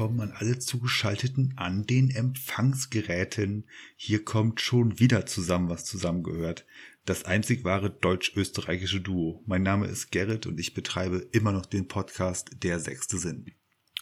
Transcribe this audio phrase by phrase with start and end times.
[0.00, 3.66] willkommen an alle Zugeschalteten an den Empfangsgeräten.
[3.96, 6.64] Hier kommt schon wieder zusammen, was zusammengehört.
[7.04, 9.42] Das einzig wahre deutsch-österreichische Duo.
[9.44, 13.52] Mein Name ist Gerrit und ich betreibe immer noch den Podcast Der Sechste Sinn.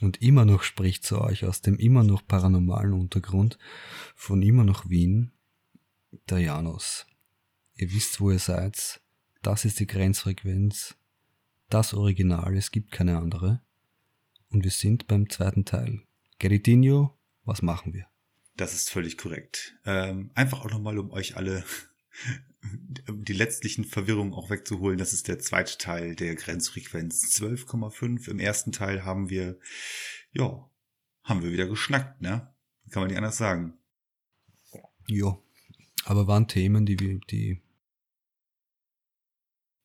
[0.01, 3.59] Und immer noch spricht zu euch aus dem immer noch paranormalen Untergrund
[4.15, 5.33] von immer noch Wien,
[6.31, 7.07] der Janus.
[7.75, 9.01] Ihr wisst, wo ihr seid.
[9.43, 10.95] Das ist die Grenzfrequenz.
[11.71, 13.63] Das Original, es gibt keine andere.
[14.51, 16.03] Und wir sind beim zweiten Teil.
[16.39, 18.07] Geritinho, was machen wir?
[18.57, 19.77] Das ist völlig korrekt.
[19.85, 21.65] Ähm, einfach auch nochmal, um euch alle
[23.09, 24.99] die letztlichen Verwirrungen auch wegzuholen.
[24.99, 28.29] Das ist der zweite Teil der Grenzfrequenz 12,5.
[28.29, 29.59] Im ersten Teil haben wir,
[30.33, 30.69] ja,
[31.23, 32.53] haben wir wieder geschnackt, ne?
[32.91, 33.75] Kann man nicht anders sagen.
[35.07, 35.43] Jo.
[36.05, 37.61] Aber waren Themen, die wir, die,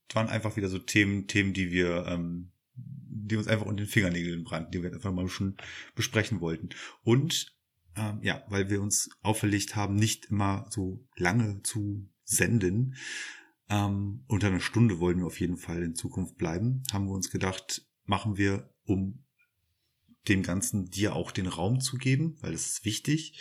[0.10, 2.53] Es waren einfach wieder so Themen, Themen, die wir, ähm,
[3.16, 5.58] die uns einfach unter den Fingernägeln brannten, die wir einfach mal schon
[5.96, 6.70] besprechen wollten.
[7.04, 7.54] Und
[7.96, 12.96] ähm, ja, weil wir uns auferlegt haben, nicht immer so lange zu senden.
[13.70, 16.84] Ähm, unter einer Stunde wollen wir auf jeden Fall in Zukunft bleiben.
[16.92, 19.24] Haben wir uns gedacht, machen wir, um
[20.28, 23.40] dem Ganzen dir auch den Raum zu geben, weil das ist wichtig,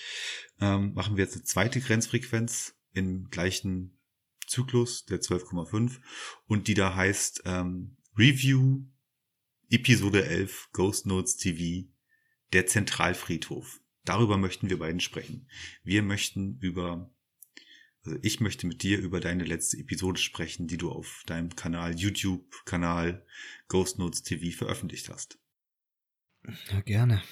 [0.60, 3.98] ähm, machen wir jetzt eine zweite Grenzfrequenz im gleichen
[4.46, 6.00] Zyklus, der 12,5,
[6.46, 8.84] und die da heißt ähm, Review
[9.72, 11.88] Episode 11 Ghost Notes TV,
[12.52, 13.80] der Zentralfriedhof.
[14.04, 15.48] Darüber möchten wir beiden sprechen.
[15.82, 17.10] Wir möchten über,
[18.04, 21.98] also ich möchte mit dir über deine letzte Episode sprechen, die du auf deinem Kanal,
[21.98, 23.24] YouTube-Kanal
[23.68, 25.38] Ghost Notes TV veröffentlicht hast.
[26.70, 27.22] ja, gerne.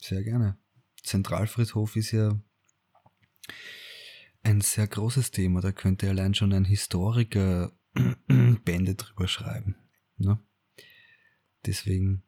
[0.00, 0.58] Sehr gerne.
[1.02, 2.40] Zentralfriedhof ist ja
[4.44, 5.60] ein sehr großes Thema.
[5.60, 7.76] Da könnte allein schon ein Historiker
[8.28, 9.74] Bände drüber schreiben.
[10.16, 10.38] Ne?
[11.66, 12.22] Deswegen,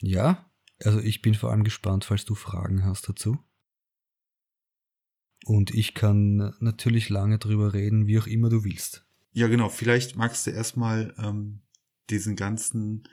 [0.00, 0.50] ja,
[0.82, 3.38] also ich bin vor allem gespannt, falls du Fragen hast dazu.
[5.44, 9.06] Und ich kann natürlich lange drüber reden, wie auch immer du willst.
[9.32, 9.68] Ja, genau.
[9.68, 11.60] Vielleicht magst du erstmal ähm,
[12.08, 13.08] diesen ganzen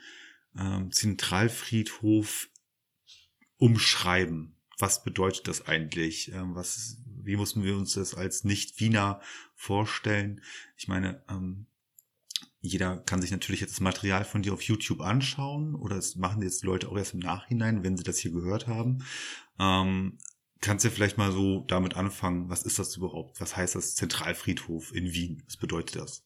[0.56, 2.48] ähm, Zentralfriedhof
[3.58, 4.56] umschreiben.
[4.78, 6.32] Was bedeutet das eigentlich?
[6.32, 9.20] Ähm, was, wie mussten wir uns das als Nicht-Wiener
[9.54, 10.42] vorstellen?
[10.76, 11.66] Ich meine, ähm,
[12.62, 16.42] jeder kann sich natürlich jetzt das Material von dir auf YouTube anschauen oder das machen
[16.42, 19.04] jetzt Leute auch erst im Nachhinein, wenn sie das hier gehört haben.
[19.58, 20.18] Ähm,
[20.60, 23.40] kannst du vielleicht mal so damit anfangen, was ist das überhaupt?
[23.40, 25.42] Was heißt das Zentralfriedhof in Wien?
[25.46, 26.24] Was bedeutet das?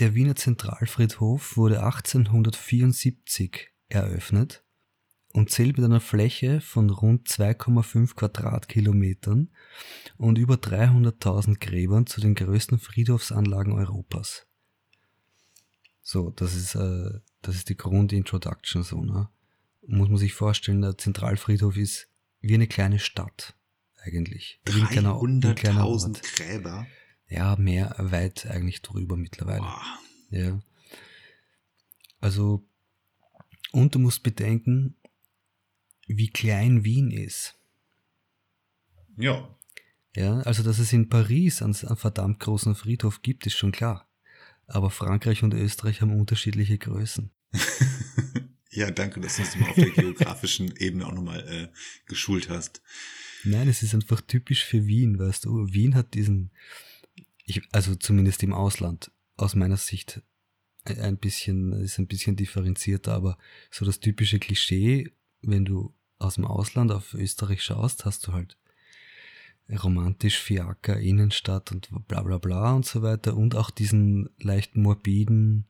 [0.00, 4.64] Der Wiener Zentralfriedhof wurde 1874 eröffnet
[5.32, 9.50] und zählt mit einer Fläche von rund 2,5 Quadratkilometern
[10.16, 14.48] und über 300.000 Gräbern zu den größten Friedhofsanlagen Europas.
[16.02, 19.28] So, das ist, äh, das ist die Grundintroduction so, ne?
[19.86, 22.08] Muss man sich vorstellen, der Zentralfriedhof ist
[22.40, 23.54] wie eine kleine Stadt,
[24.02, 24.60] eigentlich.
[24.64, 26.22] Wie ein kleiner- ein kleiner 300.000 Ort.
[26.34, 26.86] Gräber.
[27.28, 29.60] Ja, mehr, weit eigentlich drüber mittlerweile.
[29.62, 29.98] Boah.
[30.30, 30.60] Ja.
[32.20, 32.64] Also,
[33.72, 34.96] und du musst bedenken,
[36.06, 37.54] wie klein Wien ist.
[39.16, 39.56] Ja,
[40.14, 44.06] Ja, also, dass es in Paris einen, einen verdammt großen Friedhof gibt, ist schon klar.
[44.66, 47.30] Aber Frankreich und Österreich haben unterschiedliche Größen.
[48.70, 51.68] ja, danke, dass du uns mal auf der geografischen Ebene auch nochmal äh,
[52.06, 52.82] geschult hast.
[53.44, 55.66] Nein, es ist einfach typisch für Wien, weißt du.
[55.72, 56.52] Wien hat diesen,
[57.44, 60.22] ich, also zumindest im Ausland, aus meiner Sicht
[60.84, 63.38] ein- ein bisschen, ist ein bisschen differenzierter, aber
[63.70, 65.12] so das typische Klischee,
[65.42, 68.56] wenn du aus dem Ausland auf Österreich schaust, hast du halt
[69.70, 75.66] romantisch Fiaker, Innenstadt und bla bla bla und so weiter und auch diesen leicht morbiden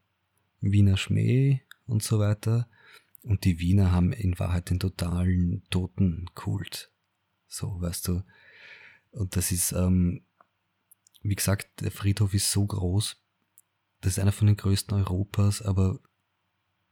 [0.60, 2.68] Wiener Schmäh und so weiter.
[3.22, 6.90] Und die Wiener haben in Wahrheit den totalen Totenkult.
[7.46, 8.22] So, weißt du.
[9.12, 10.22] Und das ist, ähm,
[11.22, 13.16] wie gesagt, der Friedhof ist so groß.
[14.00, 16.00] Das ist einer von den größten Europas, aber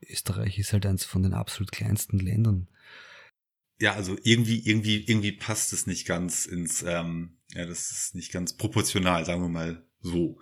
[0.03, 2.69] Österreich ist halt eins von den absolut kleinsten Ländern.
[3.81, 8.31] Ja, also irgendwie, irgendwie, irgendwie passt es nicht ganz ins, ähm, ja, das ist nicht
[8.31, 10.39] ganz proportional, sagen wir mal so.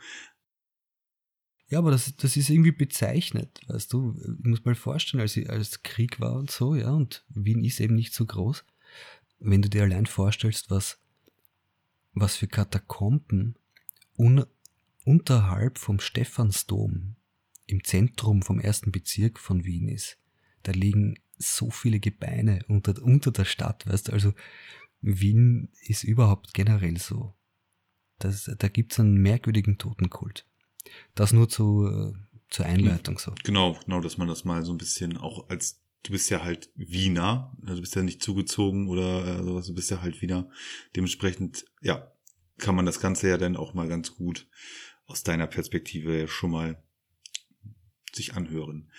[1.68, 4.14] Ja, aber das, das ist irgendwie bezeichnet, weißt du.
[4.38, 7.94] Ich muss mal vorstellen, als, als Krieg war und so, ja, und Wien ist eben
[7.94, 8.64] nicht so groß.
[9.38, 10.98] Wenn du dir allein vorstellst, was,
[12.12, 13.56] was für Katakomben
[14.16, 14.44] un,
[15.04, 17.16] unterhalb vom Stephansdom
[17.66, 20.18] im Zentrum vom ersten Bezirk von Wien ist,
[20.62, 24.34] da liegen so viele Gebeine unter, unter der Stadt, weißt du, also
[25.00, 27.34] Wien ist überhaupt generell so.
[28.18, 30.44] Das, da gibt's einen merkwürdigen Totenkult.
[31.14, 32.12] Das nur zu, äh,
[32.50, 33.34] zur Einleitung so.
[33.44, 36.70] Genau, genau, dass man das mal so ein bisschen auch als, du bist ja halt
[36.74, 40.50] Wiener, also du bist ja nicht zugezogen oder äh, sowas, du bist ja halt Wiener.
[40.96, 42.10] Dementsprechend, ja,
[42.56, 44.48] kann man das Ganze ja dann auch mal ganz gut
[45.06, 46.82] aus deiner Perspektive schon mal
[48.12, 48.90] sich anhören.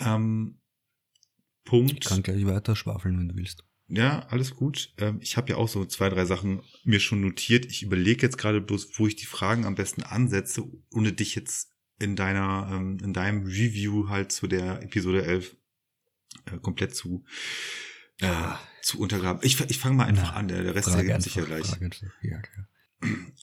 [0.00, 0.60] Ähm,
[1.64, 1.92] Punkt.
[1.92, 3.64] Ich kann gleich weiter schwafeln, wenn du willst.
[3.88, 4.94] Ja, alles gut.
[4.98, 7.66] Ähm, ich habe ja auch so zwei, drei Sachen mir schon notiert.
[7.66, 11.72] Ich überlege jetzt gerade bloß, wo ich die Fragen am besten ansetze, ohne dich jetzt
[11.98, 15.56] in deiner, ähm, in deinem Review halt zu der Episode 11
[16.46, 17.24] äh, komplett zu,
[18.20, 18.60] äh, ah.
[18.80, 19.42] zu untergraben.
[19.44, 21.66] Ich, ich fange mal einfach Na, an, der, der Rest ergibt sich ja gleich.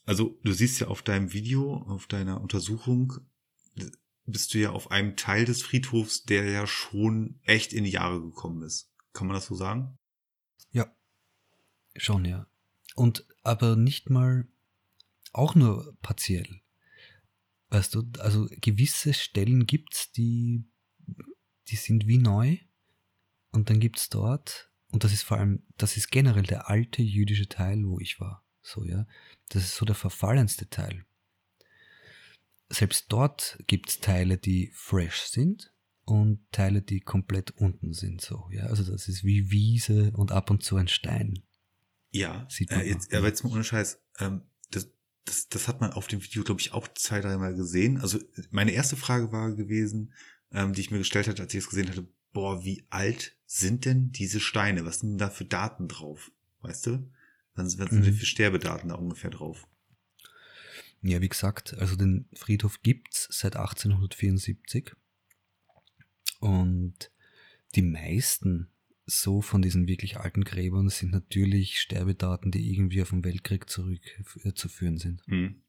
[0.05, 3.13] Also, du siehst ja auf deinem Video, auf deiner Untersuchung,
[4.27, 8.21] bist du ja auf einem Teil des Friedhofs, der ja schon echt in die Jahre
[8.21, 8.91] gekommen ist.
[9.13, 9.97] Kann man das so sagen?
[10.71, 10.93] Ja,
[11.95, 12.45] schon, ja.
[12.95, 14.47] Und aber nicht mal,
[15.31, 16.61] auch nur partiell.
[17.69, 20.65] Weißt du, also gewisse Stellen gibt's, die,
[21.69, 22.57] die sind wie neu.
[23.51, 27.47] Und dann gibt's dort, und das ist vor allem, das ist generell der alte jüdische
[27.47, 28.45] Teil, wo ich war.
[28.61, 29.07] So, ja.
[29.49, 31.05] Das ist so der verfallenste Teil.
[32.69, 35.73] Selbst dort gibt's Teile, die fresh sind
[36.03, 38.21] und Teile, die komplett unten sind.
[38.21, 41.43] So, ja, also das ist wie Wiese und ab und zu ein Stein.
[42.11, 44.01] Ja, Sieht man äh, jetzt, aber jetzt mal ohne Scheiß.
[44.19, 44.41] Ähm,
[44.71, 44.89] das,
[45.25, 47.99] das, das hat man auf dem Video, glaube ich, auch zwei, dreimal gesehen.
[47.99, 48.19] Also
[48.49, 50.13] meine erste Frage war gewesen,
[50.51, 53.85] ähm, die ich mir gestellt hatte, als ich es gesehen hatte, boah, wie alt sind
[53.85, 54.85] denn diese Steine?
[54.85, 56.31] Was sind denn da für Daten drauf?
[56.61, 57.11] Weißt du?
[57.55, 58.13] Was sind denn mhm.
[58.13, 59.67] für Sterbedaten da ungefähr drauf?
[61.01, 64.93] Ja, wie gesagt, also den Friedhof gibt's seit 1874.
[66.39, 67.11] Und
[67.75, 68.71] die meisten
[69.05, 74.97] so von diesen wirklich alten Gräbern sind natürlich Sterbedaten, die irgendwie auf den Weltkrieg zurückzuführen
[74.97, 75.21] sind.
[75.27, 75.63] Mhm.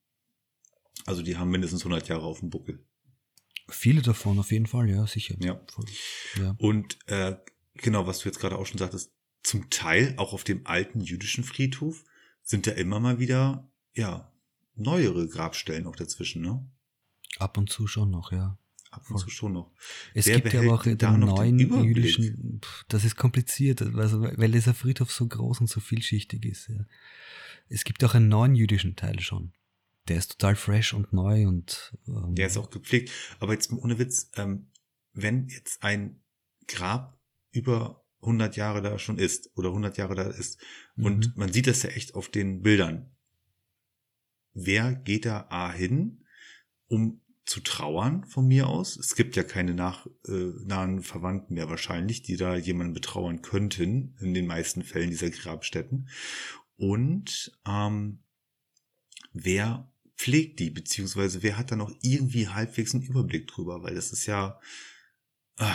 [1.06, 2.84] Also die haben mindestens 100 Jahre auf dem Buckel.
[3.68, 5.36] Viele davon auf jeden Fall, ja, sicher.
[5.40, 5.60] Ja.
[6.36, 6.56] ja.
[6.58, 7.36] Und äh,
[7.74, 11.44] genau, was du jetzt gerade auch schon sagtest, zum Teil auch auf dem alten jüdischen
[11.44, 12.04] Friedhof
[12.42, 14.32] sind da immer mal wieder, ja,
[14.78, 16.66] neuere Grabstellen auch dazwischen, ne?
[17.38, 18.58] Ab und zu schon noch, ja
[18.90, 19.70] ab und zu schon noch.
[20.14, 24.50] Es Wer gibt ja aber auch den neuen den jüdischen, das ist kompliziert, also, weil
[24.50, 26.68] dieser Friedhof so groß und so vielschichtig ist.
[26.68, 26.84] Ja.
[27.68, 29.52] Es gibt auch einen neuen jüdischen Teil schon.
[30.08, 33.10] Der ist total fresh und neu und ähm, der ist auch gepflegt.
[33.40, 34.70] Aber jetzt ohne Witz, ähm,
[35.12, 36.22] wenn jetzt ein
[36.66, 37.18] Grab
[37.50, 40.58] über 100 Jahre da schon ist oder 100 Jahre da ist
[40.96, 41.32] und mhm.
[41.36, 43.14] man sieht das ja echt auf den Bildern.
[44.60, 46.24] Wer geht da A hin,
[46.88, 48.96] um zu trauern von mir aus.
[48.96, 54.14] Es gibt ja keine nach, äh, nahen Verwandten mehr wahrscheinlich, die da jemanden betrauern könnten,
[54.20, 56.10] in den meisten Fällen dieser Grabstätten.
[56.76, 58.18] Und ähm,
[59.32, 64.12] wer pflegt die, beziehungsweise wer hat da noch irgendwie halbwegs einen Überblick drüber, weil das
[64.12, 64.60] ist ja,
[65.58, 65.72] äh,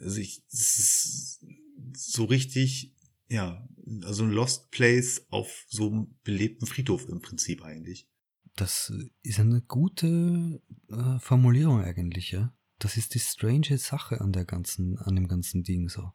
[0.00, 1.46] also ich, das ist
[1.94, 2.96] so richtig,
[3.28, 3.64] ja,
[4.02, 8.08] also ein Lost Place auf so einem belebten Friedhof im Prinzip eigentlich.
[8.56, 8.92] Das
[9.22, 12.52] ist eine gute äh, Formulierung eigentlich, ja.
[12.78, 16.12] Das ist die strange Sache an der ganzen, an dem ganzen Ding so.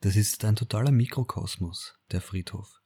[0.00, 2.80] Das ist ein totaler Mikrokosmos, der Friedhof.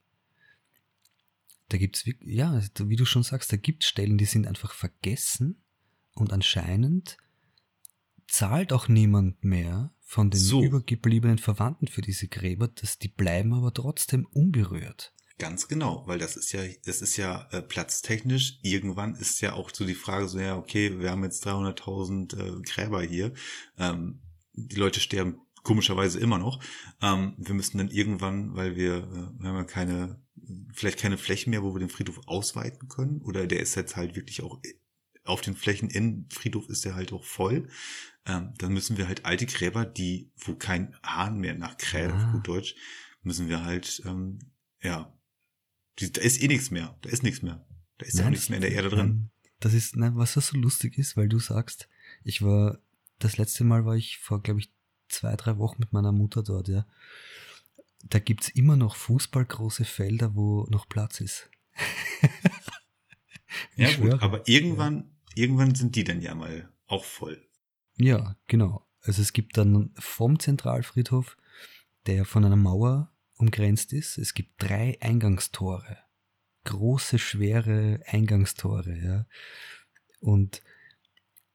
[1.69, 5.61] Da gibt's, ja, wie du schon sagst, da gibt's Stellen, die sind einfach vergessen
[6.13, 7.17] und anscheinend
[8.27, 10.63] zahlt auch niemand mehr von den so.
[10.63, 15.13] übergebliebenen Verwandten für diese Gräber, dass die bleiben aber trotzdem unberührt.
[15.43, 18.59] Ganz genau, weil das ist ja, das ist ja äh, platztechnisch.
[18.61, 22.61] Irgendwann ist ja auch so die Frage so, ja, okay, wir haben jetzt 300.000 äh,
[22.61, 23.33] Gräber hier.
[23.77, 24.21] Ähm,
[24.53, 26.63] die Leute sterben komischerweise immer noch.
[27.01, 30.21] Ähm, wir müssen dann irgendwann, weil wir, äh, wir haben ja keine,
[30.73, 34.15] vielleicht keine Flächen mehr, wo wir den Friedhof ausweiten können, oder der ist jetzt halt
[34.15, 34.61] wirklich auch
[35.25, 37.67] auf den Flächen in Friedhof ist der halt auch voll.
[38.25, 42.27] Ähm, dann müssen wir halt alte Gräber, die, wo kein Hahn mehr nachkräht, ah.
[42.27, 42.75] auf gut Deutsch,
[43.23, 44.39] müssen wir halt, ähm,
[44.81, 45.13] ja,
[45.99, 47.65] die, da ist eh nichts mehr, da ist nichts mehr.
[47.97, 49.29] Da ist ja auch nichts mehr in der Erde drin.
[49.59, 51.87] Das ist, nein, was das so lustig ist, weil du sagst,
[52.23, 52.79] ich war,
[53.19, 54.71] das letzte Mal war ich vor, glaube ich,
[55.07, 56.85] zwei, drei Wochen mit meiner Mutter dort, ja.
[58.03, 61.49] Da gibt's immer noch fußballgroße Felder, wo noch Platz ist.
[63.77, 64.11] ja, schwöre.
[64.11, 65.43] gut, aber irgendwann, ja.
[65.43, 67.47] irgendwann sind die dann ja mal auch voll.
[67.95, 68.85] Ja, genau.
[69.01, 71.37] Also es gibt dann vom Zentralfriedhof,
[72.05, 73.12] der von einer Mauer
[73.43, 75.97] umgrenzt ist, es gibt drei Eingangstore.
[76.65, 79.25] Große, schwere Eingangstore, ja.
[80.19, 80.61] Und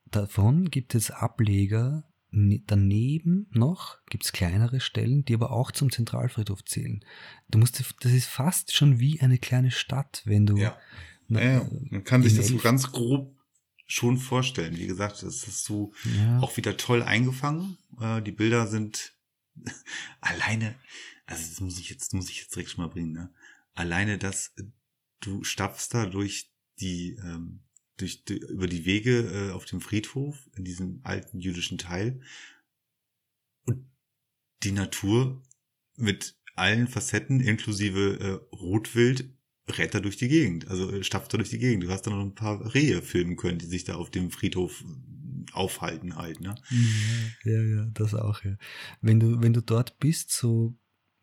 [0.06, 6.64] davon gibt es Ableger daneben noch gibt es kleinere Stellen, die aber auch zum Zentralfriedhof
[6.64, 7.04] zählen.
[7.48, 10.56] Du musst, das ist fast schon wie eine kleine Stadt, wenn du.
[10.56, 10.78] Ja.
[11.28, 13.34] Na, ja, man kann sich das so ganz grob
[13.86, 14.76] schon vorstellen.
[14.76, 16.38] Wie gesagt, das ist so ja.
[16.40, 17.78] auch wieder toll eingefangen.
[18.00, 19.14] Äh, die Bilder sind
[20.20, 20.74] alleine,
[21.28, 23.32] also das muss ich jetzt, muss ich jetzt direkt schon mal bringen, ne?
[23.74, 24.54] Alleine das,
[25.20, 27.60] du stapfst da durch die ähm,
[27.98, 32.20] durch, durch, über die Wege äh, auf dem Friedhof, in diesem alten jüdischen Teil.
[33.64, 33.84] Und
[34.62, 35.42] die Natur
[35.96, 39.30] mit allen Facetten, inklusive äh, Rotwild,
[39.68, 40.68] rät da durch die Gegend.
[40.68, 41.84] Also äh, stapft da durch die Gegend.
[41.84, 44.82] Du hast da noch ein paar Rehe filmen können, die sich da auf dem Friedhof
[44.82, 46.54] äh, aufhalten halt, ne?
[47.44, 48.56] Ja, ja, das auch, ja.
[49.00, 50.76] Wenn du, wenn du dort bist, so,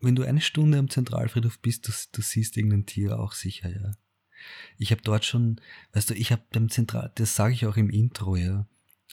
[0.05, 3.91] wenn du eine Stunde am Zentralfriedhof bist, du, du siehst irgendein Tier auch sicher, ja.
[4.77, 5.59] Ich habe dort schon,
[5.93, 8.67] weißt du, ich habe beim Zentral, das sage ich auch im Intro, ja,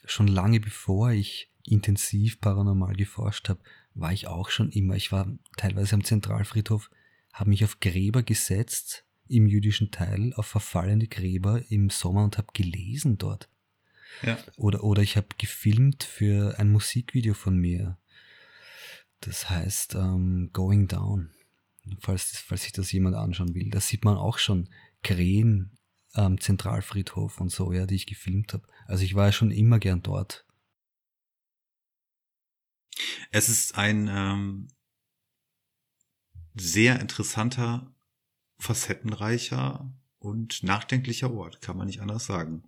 [0.05, 3.61] schon lange bevor ich intensiv paranormal geforscht habe,
[3.95, 4.95] war ich auch schon immer.
[4.95, 6.89] Ich war teilweise am Zentralfriedhof,
[7.31, 12.47] habe mich auf Gräber gesetzt im jüdischen Teil, auf verfallene Gräber im Sommer und habe
[12.53, 13.49] gelesen dort.
[14.21, 14.37] Ja.
[14.57, 17.97] Oder, oder ich habe gefilmt für ein Musikvideo von mir.
[19.25, 21.31] Das heißt ähm, Going Down,
[21.99, 23.69] falls, falls sich das jemand anschauen will.
[23.69, 24.69] Da sieht man auch schon
[25.01, 25.77] Krähen
[26.11, 28.67] am Zentralfriedhof und so, ja, die ich gefilmt habe.
[28.85, 30.45] Also ich war ja schon immer gern dort.
[33.31, 34.67] Es ist ein ähm,
[36.53, 37.95] sehr interessanter,
[38.59, 39.89] facettenreicher
[40.19, 42.63] und nachdenklicher Ort, kann man nicht anders sagen.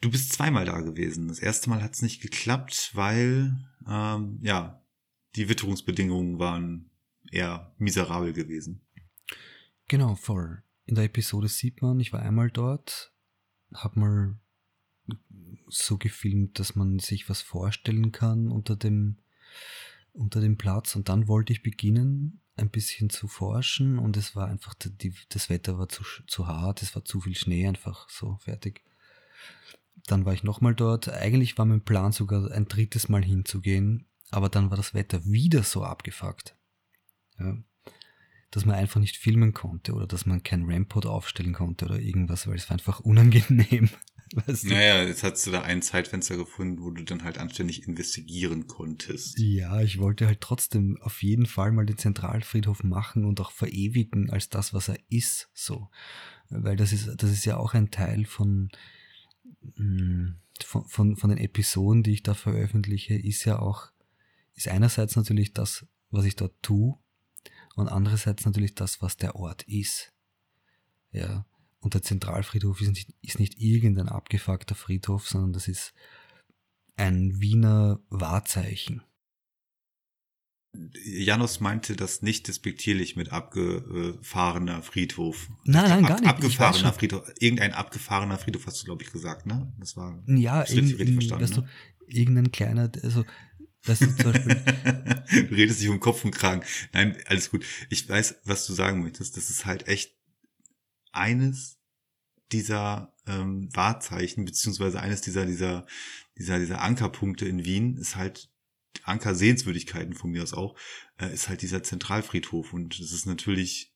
[0.00, 1.26] Du bist zweimal da gewesen.
[1.26, 3.56] Das erste Mal hat es nicht geklappt, weil
[3.88, 4.83] ähm, ja
[5.36, 6.90] die Witterungsbedingungen waren
[7.30, 8.80] eher miserabel gewesen.
[9.88, 13.12] Genau, voll in der Episode sieht man, ich war einmal dort,
[13.72, 14.38] habe mal
[15.68, 19.18] so gefilmt, dass man sich was vorstellen kann unter dem,
[20.12, 20.94] unter dem Platz.
[20.94, 25.50] Und dann wollte ich beginnen, ein bisschen zu forschen und es war einfach, die, das
[25.50, 28.84] Wetter war zu, zu hart, es war zu viel Schnee, einfach so fertig.
[30.06, 31.08] Dann war ich nochmal dort.
[31.08, 35.62] Eigentlich war mein Plan sogar ein drittes Mal hinzugehen, aber dann war das Wetter wieder
[35.62, 36.56] so abgefuckt.
[37.38, 37.56] Ja
[38.54, 42.46] dass man einfach nicht filmen konnte oder dass man kein Rampod aufstellen konnte oder irgendwas,
[42.46, 43.90] weil es war einfach unangenehm.
[44.34, 44.68] Weißt du?
[44.68, 49.38] Naja, jetzt hast du da ein Zeitfenster gefunden, wo du dann halt anständig investigieren konntest.
[49.38, 54.30] Ja, ich wollte halt trotzdem auf jeden Fall mal den Zentralfriedhof machen und auch verewigen
[54.30, 55.90] als das, was er ist, so.
[56.48, 58.70] Weil das ist, das ist ja auch ein Teil von,
[59.76, 63.90] hm, von, von, von den Episoden, die ich da veröffentliche, ist ja auch,
[64.54, 66.98] ist einerseits natürlich das, was ich dort tue,
[67.76, 70.12] und andererseits natürlich das, was der Ort ist.
[71.10, 71.46] Ja,
[71.80, 75.92] und der Zentralfriedhof ist nicht, ist nicht irgendein abgefuckter Friedhof, sondern das ist
[76.96, 79.02] ein Wiener Wahrzeichen.
[81.04, 85.48] Janus meinte das nicht despektierlich mit abgefahrener Friedhof.
[85.64, 86.28] Nein, nein, gar nicht.
[86.28, 87.32] Abgefahrener Friedhof.
[87.38, 89.72] Irgendein abgefahrener Friedhof hast du, glaube ich, gesagt, ne?
[89.78, 90.20] Das war.
[90.26, 91.50] Ja, in, verstanden, ne?
[91.50, 91.66] du,
[92.08, 93.24] irgendein kleiner, also
[93.86, 94.54] das ist zum Beispiel.
[95.48, 96.64] du redest dich um Kopf und Kragen.
[96.92, 97.64] Nein, alles gut.
[97.90, 99.36] Ich weiß, was du sagen möchtest.
[99.36, 100.14] Das ist halt echt
[101.12, 101.78] eines
[102.52, 105.86] dieser ähm, Wahrzeichen, beziehungsweise eines dieser, dieser,
[106.38, 108.50] dieser, dieser Ankerpunkte in Wien ist halt
[109.02, 110.76] Anker-Sehenswürdigkeiten von mir aus auch,
[111.18, 112.72] äh, ist halt dieser Zentralfriedhof.
[112.72, 113.94] Und es ist natürlich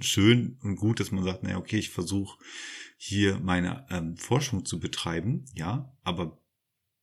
[0.00, 2.38] schön und gut, dass man sagt, naja, okay, ich versuche
[2.96, 6.40] hier meine ähm, Forschung zu betreiben, ja, aber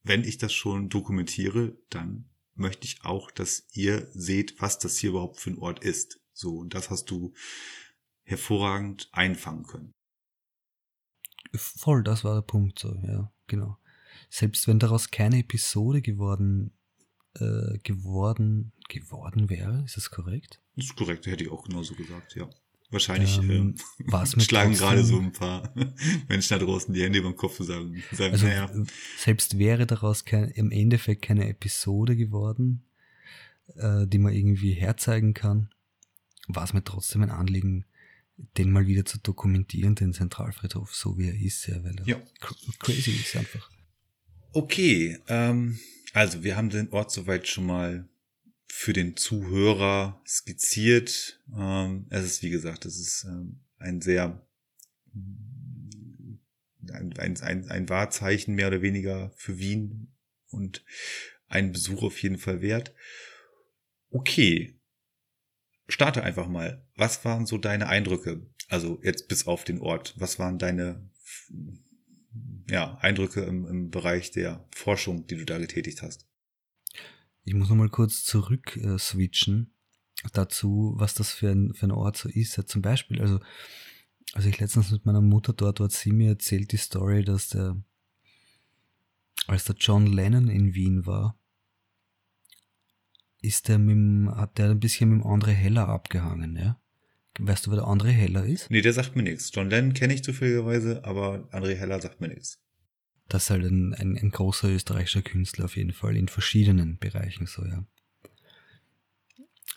[0.06, 5.10] wenn ich das schon dokumentiere, dann möchte ich auch, dass ihr seht, was das hier
[5.10, 6.22] überhaupt für ein Ort ist.
[6.32, 7.34] So, und das hast du
[8.24, 9.92] hervorragend einfangen können.
[11.54, 13.78] Voll, das war der Punkt, so, ja, genau.
[14.30, 16.72] Selbst wenn daraus keine Episode geworden
[17.40, 19.84] äh, geworden, geworden wäre.
[19.86, 20.62] Ist das korrekt?
[20.76, 22.50] Das ist korrekt, hätte ich auch genauso gesagt, ja.
[22.92, 23.75] Wahrscheinlich Ähm,
[24.12, 25.74] äh, schlagen gerade so ein paar
[26.30, 28.86] Menschen da draußen die Hände über den Kopf und sagen, sagen Also naja, äh,
[29.18, 32.84] selbst wäre daraus kein, im Endeffekt keine Episode geworden,
[33.75, 35.70] äh, die man irgendwie herzeigen kann,
[36.48, 37.86] war es mir trotzdem ein Anliegen,
[38.58, 42.15] den mal wieder zu dokumentieren, den Zentralfriedhof, so wie er ist, ja, weil er Ja.
[42.42, 43.70] cr- crazy ist einfach.
[44.54, 45.80] Okay, ähm,
[46.13, 48.08] also wir haben den Ort soweit schon mal
[48.77, 51.41] für den Zuhörer skizziert.
[51.58, 54.46] Ähm, es ist, wie gesagt, es ist ähm, ein sehr
[56.91, 60.13] ein, ein, ein, ein Wahrzeichen mehr oder weniger für Wien
[60.50, 60.84] und
[61.48, 62.94] ein Besuch auf jeden Fall wert.
[64.10, 64.77] Okay,
[65.88, 66.86] starte einfach mal.
[66.96, 68.46] Was waren so deine Eindrücke?
[68.67, 70.15] Also jetzt bis auf den Ort.
[70.17, 71.10] Was waren deine
[72.70, 76.27] ja, Eindrücke im, im Bereich der Forschung, die du da getätigt hast?
[77.46, 79.72] Ich muss nochmal kurz zurück äh, switchen
[80.34, 82.58] dazu, was das für ein, für ein Ort so ist.
[82.58, 83.40] Ja, zum Beispiel, also
[84.34, 87.82] als ich letztens mit meiner Mutter dort war, sie mir erzählt die Story, dass der,
[89.46, 91.38] als der John Lennon in Wien war,
[93.42, 96.82] ist der mit hat der ein bisschen mit dem André Heller abgehangen, ja?
[97.38, 98.72] Weißt du, wer der André Heller ist?
[98.72, 99.52] Nee, der sagt mir nichts.
[99.54, 102.64] John Lennon kenne ich zufälligerweise, aber André Heller sagt mir nichts.
[103.27, 107.48] Das ist halt ein, ein, ein großer österreichischer Künstler auf jeden Fall, in verschiedenen Bereichen
[107.48, 107.84] so, ja.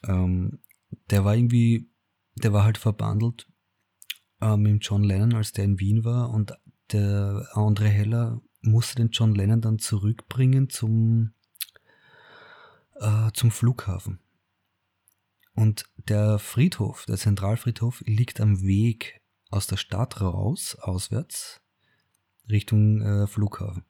[0.04, 0.60] Ähm,
[1.10, 1.88] der war irgendwie,
[2.36, 3.48] der war halt verbandelt
[4.40, 6.52] äh, mit John Lennon, als der in Wien war und
[6.92, 11.32] der André Heller musste den John Lennon dann zurückbringen zum,
[12.96, 14.20] äh, zum Flughafen.
[15.54, 19.20] Und der Friedhof, der Zentralfriedhof, liegt am Weg
[19.50, 21.60] aus der Stadt raus, auswärts,
[22.50, 23.84] Richtung äh, Flughafen.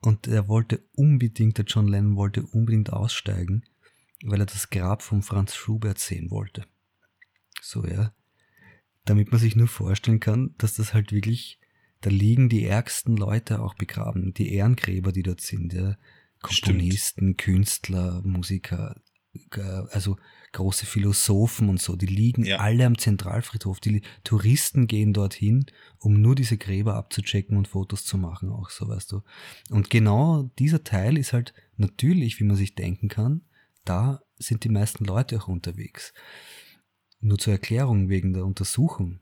[0.00, 3.64] Und er wollte unbedingt, der John Lennon wollte unbedingt aussteigen,
[4.24, 6.66] weil er das Grab von Franz Schubert sehen wollte.
[7.60, 8.12] So, ja.
[9.04, 11.60] Damit man sich nur vorstellen kann, dass das halt wirklich,
[12.00, 15.96] da liegen die ärgsten Leute auch begraben, die Ehrengräber, die dort sind, ja.
[16.40, 19.00] Komponisten, Künstler, Musiker,
[19.90, 20.16] also
[20.52, 22.58] große Philosophen und so, die liegen Ja.
[22.58, 23.80] alle am Zentralfriedhof.
[23.80, 25.66] Die Touristen gehen dorthin,
[25.98, 29.22] um nur diese Gräber abzuchecken und Fotos zu machen, auch so, weißt du.
[29.70, 33.42] Und genau dieser Teil ist halt natürlich, wie man sich denken kann,
[33.84, 36.12] da sind die meisten Leute auch unterwegs.
[37.20, 39.20] Nur zur Erklärung wegen der Untersuchung.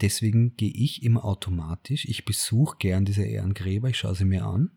[0.00, 4.70] Deswegen gehe ich immer automatisch, ich besuche gern diese Ehrengräber, ich schaue sie mir an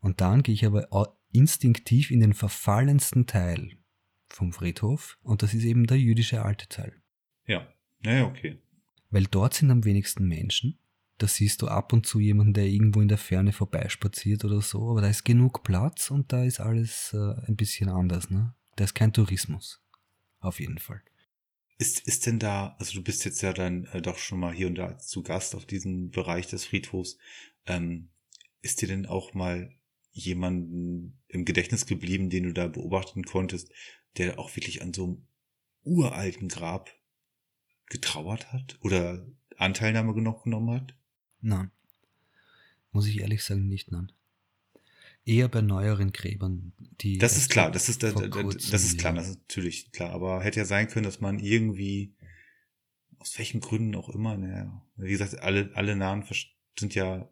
[0.00, 0.88] und dann gehe ich aber
[1.32, 3.78] instinktiv in den verfallensten Teil
[4.28, 7.02] vom Friedhof und das ist eben der jüdische alte Teil.
[7.46, 7.66] Ja,
[8.00, 8.58] naja, okay.
[9.10, 10.78] Weil dort sind am wenigsten Menschen.
[11.18, 14.90] Da siehst du ab und zu jemanden, der irgendwo in der Ferne vorbeispaziert oder so,
[14.90, 18.30] aber da ist genug Platz und da ist alles äh, ein bisschen anders.
[18.30, 18.54] Ne?
[18.76, 19.82] Da ist kein Tourismus.
[20.40, 21.02] Auf jeden Fall.
[21.78, 24.66] Ist, ist denn da, also du bist jetzt ja dann äh, doch schon mal hier
[24.66, 27.18] und da zu Gast auf diesem Bereich des Friedhofs.
[27.66, 28.08] Ähm,
[28.60, 29.72] ist dir denn auch mal
[30.12, 33.72] jemanden im Gedächtnis geblieben, den du da beobachten konntest,
[34.18, 35.26] der auch wirklich an so einem
[35.84, 36.90] uralten Grab
[37.86, 40.94] getrauert hat oder Anteilnahme genug genommen hat?
[41.40, 41.70] Nein.
[42.92, 44.12] Muss ich ehrlich sagen, nicht nein.
[45.24, 47.16] Eher bei neueren Gräbern, die.
[47.18, 50.10] Das ist klar, das ist, das, das, das ist klar, das ist natürlich klar.
[50.10, 52.14] Aber hätte ja sein können, dass man irgendwie,
[53.18, 57.31] aus welchen Gründen auch immer, naja, wie gesagt, alle, alle Nahen vers- sind ja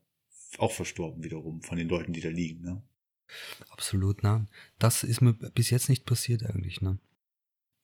[0.59, 2.83] auch verstorben wiederum von den Leuten, die da liegen, ne?
[3.71, 4.49] Absolut nein.
[4.79, 6.99] Das ist mir bis jetzt nicht passiert eigentlich, ne?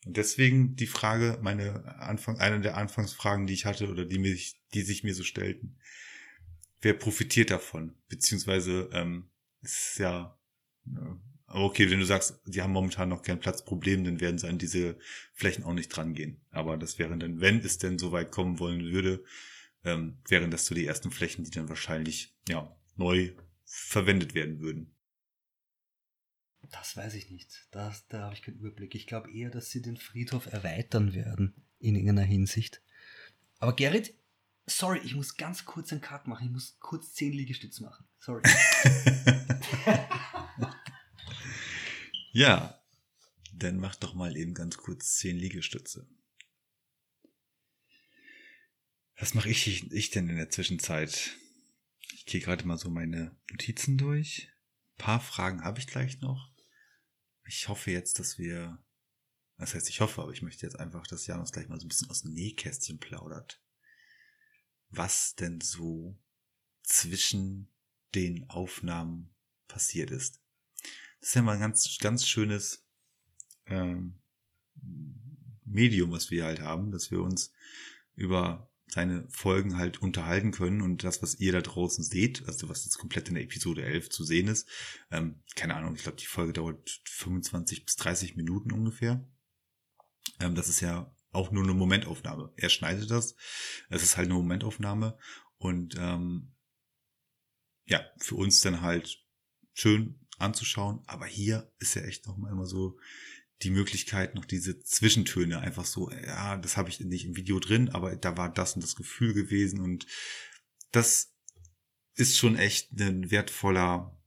[0.04, 4.60] Und deswegen die Frage, meine Anfang, eine der Anfangsfragen, die ich hatte oder die mich,
[4.72, 5.76] die sich mir so stellten.
[6.80, 7.94] Wer profitiert davon?
[8.08, 9.30] Beziehungsweise, ähm,
[9.62, 10.38] es ist ja,
[10.86, 11.00] äh,
[11.48, 14.96] okay, wenn du sagst, die haben momentan noch kein Platzproblem, dann werden sie an diese
[15.32, 16.40] Flächen auch nicht dran gehen.
[16.50, 19.24] Aber das wären dann, wenn es denn so weit kommen wollen würde,
[19.86, 23.32] ähm, wären das so die ersten Flächen, die dann wahrscheinlich, ja, neu
[23.64, 24.94] verwendet werden würden.
[26.70, 27.68] Das weiß ich nicht.
[27.70, 28.94] Das, da habe ich keinen Überblick.
[28.94, 32.82] Ich glaube eher, dass sie den Friedhof erweitern werden in irgendeiner Hinsicht.
[33.58, 34.14] Aber Gerrit,
[34.66, 36.46] sorry, ich muss ganz kurz einen Cut machen.
[36.46, 38.04] Ich muss kurz 10 Liegestütze machen.
[38.18, 38.42] Sorry.
[42.36, 42.84] Ja,
[43.54, 46.06] dann mach doch mal eben ganz kurz zehn Liegestütze.
[49.18, 51.36] Was mache ich, ich denn in der Zwischenzeit?
[52.12, 54.50] Ich gehe gerade mal so meine Notizen durch.
[54.94, 56.52] Ein paar Fragen habe ich gleich noch.
[57.46, 58.82] Ich hoffe jetzt, dass wir,
[59.56, 61.88] das heißt, ich hoffe, aber ich möchte jetzt einfach, dass Janus gleich mal so ein
[61.88, 63.62] bisschen aus dem Nähkästchen plaudert.
[64.90, 66.18] Was denn so
[66.82, 67.68] zwischen
[68.14, 69.34] den Aufnahmen
[69.66, 70.40] passiert ist.
[71.20, 72.84] das ist ja mal ein ganz, ganz schönes
[73.66, 74.20] ähm,
[75.64, 77.52] Medium, was wir halt haben, dass wir uns
[78.14, 82.84] über seine Folgen halt unterhalten können und das, was ihr da draußen seht, also was
[82.84, 84.68] jetzt komplett in der Episode 11 zu sehen ist,
[85.10, 89.26] ähm, keine Ahnung, ich glaube, die Folge dauert 25 bis 30 Minuten ungefähr.
[90.40, 92.52] Ähm, das ist ja auch nur eine Momentaufnahme.
[92.56, 93.34] Er schneidet das.
[93.90, 95.18] Es ist halt eine Momentaufnahme
[95.58, 96.52] und ähm,
[97.86, 99.22] ja, für uns dann halt
[99.74, 101.02] schön anzuschauen.
[101.06, 102.98] Aber hier ist ja echt noch mal immer so
[103.62, 107.88] die Möglichkeit, noch diese Zwischentöne einfach so, ja, das habe ich nicht im Video drin,
[107.88, 110.06] aber da war das und das Gefühl gewesen und
[110.92, 111.32] das
[112.14, 114.18] ist schon echt ein wertvoller,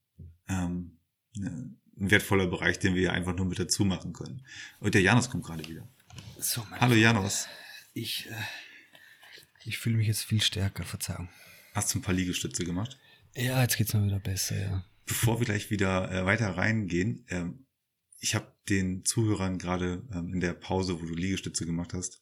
[0.47, 0.99] ähm,
[1.35, 4.45] ne, ein wertvoller Bereich, den wir ja einfach nur mit dazu machen können.
[4.79, 5.87] Und der Janus kommt gerade wieder.
[6.39, 6.95] So, Hallo.
[6.95, 7.47] Janus.
[7.93, 8.33] Ich, äh,
[9.65, 11.29] ich fühle mich jetzt viel stärker, Verzeihung.
[11.73, 12.97] Hast du ein paar Liegestütze gemacht?
[13.35, 14.85] Ja, jetzt geht's mir wieder besser, ja.
[15.05, 17.65] Bevor wir gleich wieder äh, weiter reingehen, ähm,
[18.19, 22.21] ich habe den Zuhörern gerade ähm, in der Pause, wo du Liegestütze gemacht hast,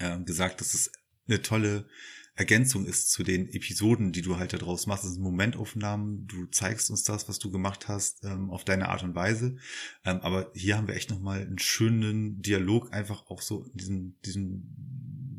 [0.00, 0.92] ähm, gesagt, dass es
[1.26, 1.88] eine tolle
[2.34, 5.02] Ergänzung ist zu den Episoden, die du halt da draus machst.
[5.02, 9.02] Das sind Momentaufnahmen, du zeigst uns das, was du gemacht hast, ähm, auf deine Art
[9.02, 9.56] und Weise.
[10.04, 14.16] Ähm, aber hier haben wir echt nochmal einen schönen Dialog, einfach auch so in diesem,
[14.24, 14.97] diesem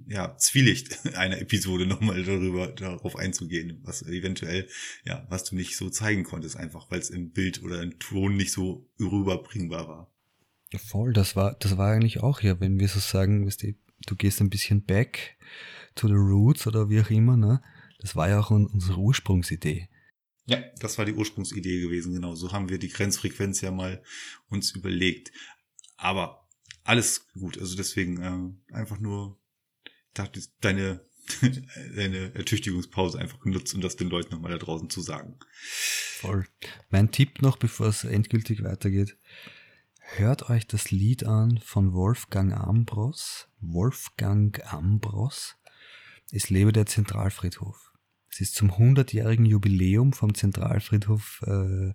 [0.10, 4.68] ja, Zwielicht einer Episode nochmal darüber, darauf einzugehen, was eventuell,
[5.06, 8.36] ja, was du nicht so zeigen konntest, einfach weil es im Bild oder im Ton
[8.36, 10.12] nicht so rüberbringbar war.
[10.78, 13.74] Voll, das war, das war eigentlich auch ja, wenn wir so sagen, weißt du,
[14.08, 15.38] du gehst ein bisschen back
[15.96, 17.62] to the roots oder wie auch immer, ne?
[18.00, 19.90] Das war ja auch un- unsere Ursprungsidee.
[20.46, 22.34] Ja, das war die Ursprungsidee gewesen, genau.
[22.34, 24.02] So haben wir die Grenzfrequenz ja mal
[24.48, 25.32] uns überlegt.
[25.98, 26.48] Aber
[26.84, 29.38] alles gut, also deswegen äh, einfach nur
[30.62, 31.02] deine,
[31.96, 35.38] deine Ertüchtigungspause einfach genutzt, um das den Leuten nochmal da draußen zu sagen.
[35.52, 36.46] Voll.
[36.90, 39.18] Mein Tipp noch, bevor es endgültig weitergeht.
[40.16, 43.48] Hört euch das Lied an von Wolfgang Ambros.
[43.60, 45.56] Wolfgang Ambros.
[46.32, 47.94] Es lebe der Zentralfriedhof.
[48.32, 51.94] Es ist zum 100-jährigen Jubiläum vom Zentralfriedhof äh,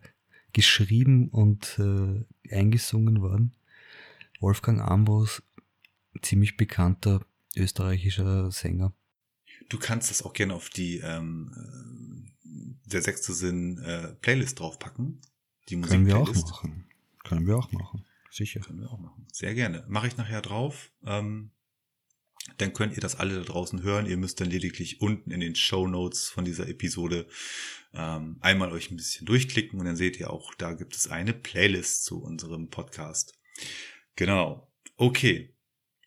[0.52, 3.56] geschrieben und äh, eingesungen worden.
[4.40, 5.42] Wolfgang Ambros,
[6.22, 7.24] ziemlich bekannter
[7.56, 8.94] österreichischer Sänger.
[9.68, 11.52] Du kannst das auch gerne auf die ähm,
[12.44, 15.20] äh, der sechste Sinn äh, Playlist draufpacken.
[15.68, 16.50] Die Können wir auch Musikplaylist.
[16.50, 16.86] machen.
[17.24, 18.04] Können wir auch machen.
[18.30, 18.60] Sicher.
[18.60, 19.26] Können wir auch machen.
[19.32, 19.84] Sehr gerne.
[19.88, 20.90] Mache ich nachher drauf.
[21.04, 21.50] Ähm,
[22.58, 24.06] dann könnt ihr das alle da draußen hören.
[24.06, 27.26] Ihr müsst dann lediglich unten in den Show Notes von dieser Episode
[27.94, 31.32] ähm, einmal euch ein bisschen durchklicken und dann seht ihr auch, da gibt es eine
[31.32, 33.38] Playlist zu unserem Podcast.
[34.16, 34.70] Genau.
[34.96, 35.54] Okay.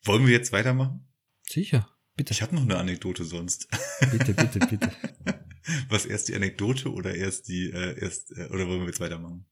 [0.03, 1.06] Wollen wir jetzt weitermachen?
[1.49, 1.89] Sicher.
[2.15, 2.33] Bitte.
[2.33, 3.67] Ich habe noch eine Anekdote sonst.
[4.11, 4.91] Bitte, bitte, bitte.
[5.89, 9.45] Was erst die Anekdote oder erst die äh, erst äh, oder wollen wir jetzt weitermachen?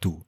[0.00, 0.24] Du,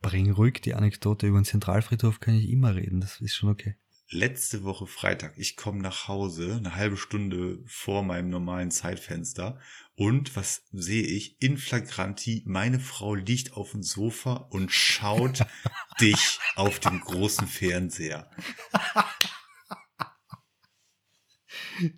[0.00, 3.76] bring ruhig die Anekdote über den Zentralfriedhof, kann ich immer reden, das ist schon okay.
[4.10, 9.58] letzte Woche Freitag, ich komme nach Hause, eine halbe Stunde vor meinem normalen Zeitfenster
[9.94, 11.40] und was sehe ich?
[11.40, 15.46] In flagranti, meine Frau liegt auf dem Sofa und schaut
[16.00, 18.30] dich auf dem großen Fernseher.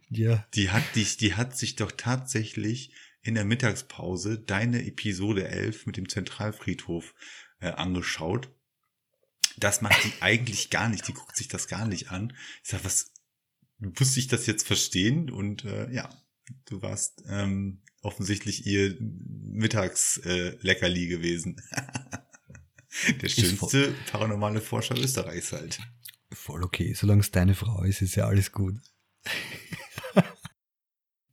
[0.08, 0.46] Ja.
[0.54, 2.92] Die hat dich, die hat sich doch tatsächlich
[3.22, 7.14] in der Mittagspause deine Episode 11 mit dem Zentralfriedhof
[7.60, 8.50] äh, angeschaut.
[9.56, 11.06] Das macht die eigentlich gar nicht.
[11.08, 12.32] Die guckt sich das gar nicht an.
[12.62, 13.12] Ich sag, was,
[13.78, 15.30] muss ich das jetzt verstehen?
[15.30, 16.10] Und äh, ja,
[16.66, 21.60] du warst ähm, offensichtlich ihr Mittagsleckerli äh, gewesen.
[23.20, 25.80] Der schönste paranormale Forscher Österreichs halt.
[26.30, 28.76] Voll okay, solange es deine Frau ist, ist ja alles gut.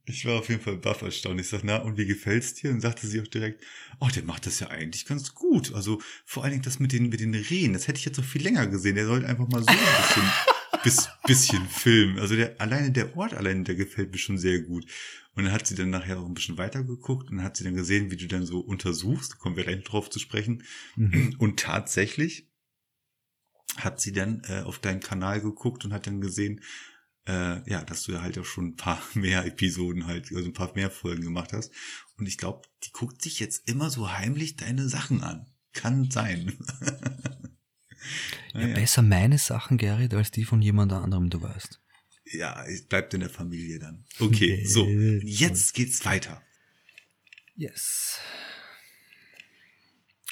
[0.04, 1.40] Ich war auf jeden Fall baff erstaunt.
[1.40, 2.70] Ich sag, na, und wie gefällt's dir?
[2.70, 3.64] Und sagte sie auch direkt,
[4.00, 5.72] oh, der macht das ja eigentlich ganz gut.
[5.74, 8.24] Also vor allen Dingen das mit den, mit den Rehen, das hätte ich jetzt noch
[8.24, 8.96] viel länger gesehen.
[8.96, 10.32] Der sollte einfach mal so ein bisschen,
[10.82, 12.18] bis, bisschen filmen.
[12.18, 14.86] Also der, alleine der Ort alleine, der gefällt mir schon sehr gut.
[15.34, 17.76] Und dann hat sie dann nachher auch ein bisschen weiter geguckt und hat sie dann
[17.76, 19.32] gesehen, wie du dann so untersuchst.
[19.32, 20.64] Da kommen wir gleich drauf zu sprechen.
[20.96, 21.36] Mhm.
[21.38, 22.48] Und tatsächlich
[23.76, 26.60] hat sie dann äh, auf deinen Kanal geguckt und hat dann gesehen,
[27.26, 30.52] äh, ja, dass du ja halt auch schon ein paar mehr Episoden halt, also ein
[30.54, 31.72] paar mehr Folgen gemacht hast.
[32.18, 35.46] Und ich glaube, die guckt sich jetzt immer so heimlich deine Sachen an.
[35.72, 36.56] Kann sein.
[38.52, 38.74] Ja, naja.
[38.74, 41.80] besser meine Sachen, Gerrit, als die von jemand anderem, du weißt.
[42.32, 44.04] ja, es bleibt in der Familie dann.
[44.18, 46.42] Okay, so, jetzt geht's weiter.
[47.54, 48.18] Yes.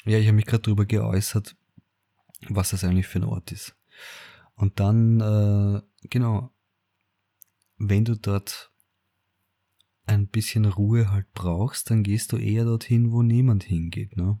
[0.05, 1.55] Ja, ich habe mich gerade darüber geäußert,
[2.49, 3.75] was das eigentlich für ein Ort ist.
[4.55, 6.53] Und dann, äh, genau,
[7.89, 8.71] wenn du dort
[10.05, 14.39] ein bisschen Ruhe halt brauchst, dann gehst du eher dorthin, wo niemand hingeht, ne?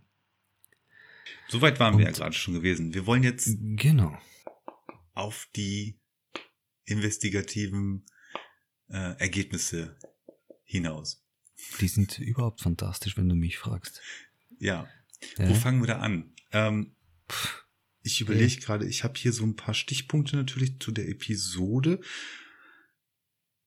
[1.47, 2.93] Soweit waren wir ja Und- gerade schon gewesen.
[2.93, 4.17] Wir wollen jetzt Genau.
[5.13, 5.99] auf die
[6.85, 8.05] investigativen
[8.89, 9.97] äh, Ergebnisse
[10.63, 11.23] hinaus.
[11.79, 14.01] Die sind überhaupt fantastisch, wenn du mich fragst.
[14.59, 14.89] Ja.
[15.37, 15.49] Ja.
[15.49, 16.33] Wo fangen wir da an?
[16.51, 16.95] Ähm,
[18.01, 22.01] ich überlege gerade, ich habe hier so ein paar Stichpunkte natürlich zu der Episode.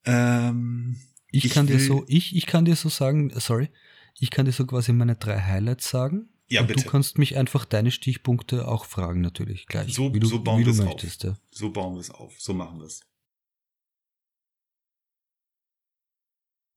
[0.04, 0.96] Ähm,
[1.30, 3.70] Ich, Ich kann dir so, ich, ich kann dir so sagen, äh, sorry,
[4.18, 6.28] ich kann dir so quasi meine drei Highlights sagen.
[6.46, 6.84] Ja, und bitte.
[6.84, 9.94] du kannst mich einfach deine Stichpunkte auch fragen, natürlich, gleich.
[9.94, 11.02] So- wie du, so bauen wie du wir's auf.
[11.22, 11.36] ja.
[11.50, 12.38] so bauen wir es auf.
[12.38, 13.00] So machen wir es.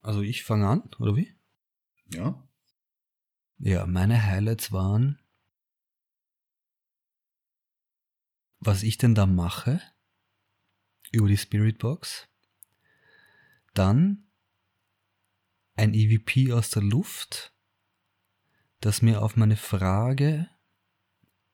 [0.00, 1.34] Also ich fange an, oder wie?
[2.12, 2.42] Ja?
[3.58, 5.18] Ja, meine Highlights waren,
[8.60, 9.80] was ich denn da mache
[11.12, 12.28] über die Spirit Box.
[13.74, 14.24] Dann
[15.74, 17.54] ein EVP aus der Luft,
[18.80, 20.48] das mir auf meine Frage,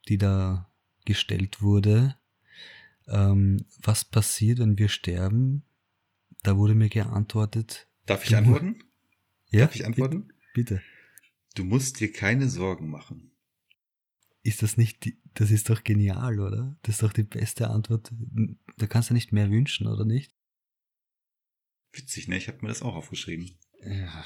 [0.09, 0.73] die da
[1.05, 2.17] gestellt wurde,
[3.07, 5.65] ähm, was passiert, wenn wir sterben,
[6.43, 7.89] da wurde mir geantwortet.
[8.07, 8.83] Darf ich antworten?
[9.51, 10.29] Ja, Darf ich antworten?
[10.55, 10.83] Bitte.
[11.55, 13.31] Du musst dir keine Sorgen machen.
[14.43, 16.77] Ist das nicht, die, das ist doch genial, oder?
[16.83, 18.13] Das ist doch die beste Antwort.
[18.77, 20.34] Da kannst du nicht mehr wünschen, oder nicht?
[21.95, 22.37] Witzig, ne?
[22.37, 23.57] Ich habe mir das auch aufgeschrieben.
[23.83, 24.25] Ja,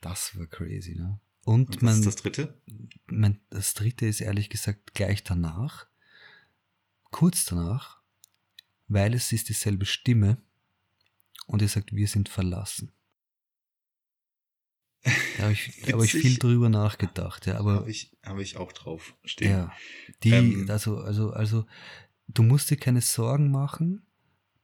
[0.00, 1.20] das war crazy, ne?
[1.44, 2.60] Und, Und was mein, ist das dritte?
[3.06, 5.86] mein, das dritte ist ehrlich gesagt gleich danach,
[7.10, 8.02] kurz danach,
[8.88, 10.42] weil es ist dieselbe Stimme
[11.46, 12.92] und er sagt, wir sind verlassen.
[15.04, 18.72] Da habe ich, hab ich viel drüber nachgedacht, ja, aber Habe ich, hab ich auch
[18.72, 19.50] drauf stehen.
[19.50, 19.72] Ja,
[20.24, 21.64] die, Ähm, also, also, also,
[22.26, 24.04] du musst dir keine Sorgen machen.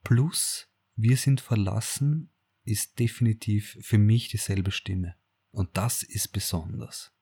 [0.02, 2.30] Plus, wir sind verlassen,
[2.64, 5.16] ist definitiv für mich dieselbe Stimme.
[5.50, 7.12] Und das ist besonders.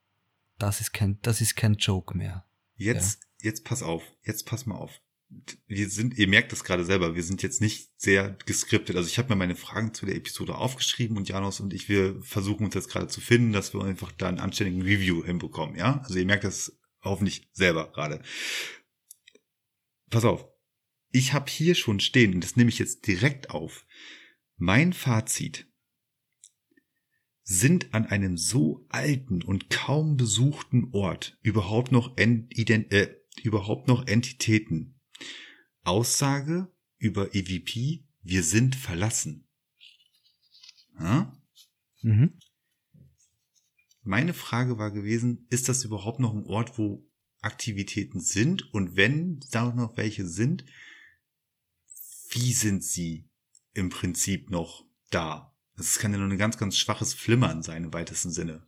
[0.58, 2.46] Das ist kein, das ist kein Joke mehr.
[2.76, 5.00] Jetzt, jetzt pass auf, jetzt pass mal auf.
[5.66, 8.96] Wir sind, ihr merkt das gerade selber, wir sind jetzt nicht sehr geskriptet.
[8.96, 12.20] Also ich habe mir meine Fragen zu der Episode aufgeschrieben und Janos und ich, wir
[12.20, 16.00] versuchen uns jetzt gerade zu finden, dass wir einfach da einen anständigen Review hinbekommen, ja?
[16.00, 18.22] Also ihr merkt das hoffentlich selber gerade.
[20.10, 20.46] Pass auf.
[21.12, 23.86] Ich habe hier schon stehen, und das nehme ich jetzt direkt auf.
[24.62, 25.66] Mein Fazit
[27.42, 34.06] sind an einem so alten und kaum besuchten Ort überhaupt noch, Ent äh, überhaupt noch
[34.06, 35.00] Entitäten?
[35.82, 39.48] Aussage über EVP, wir sind verlassen.
[40.98, 41.34] Ja?
[42.02, 42.38] Mhm.
[44.02, 47.08] Meine Frage war gewesen, ist das überhaupt noch ein Ort, wo
[47.40, 48.74] Aktivitäten sind?
[48.74, 50.66] Und wenn da noch welche sind,
[52.28, 53.29] wie sind sie
[53.74, 55.54] im Prinzip noch da?
[55.76, 58.66] Das kann ja nur ein ganz, ganz schwaches Flimmern sein im weitesten Sinne.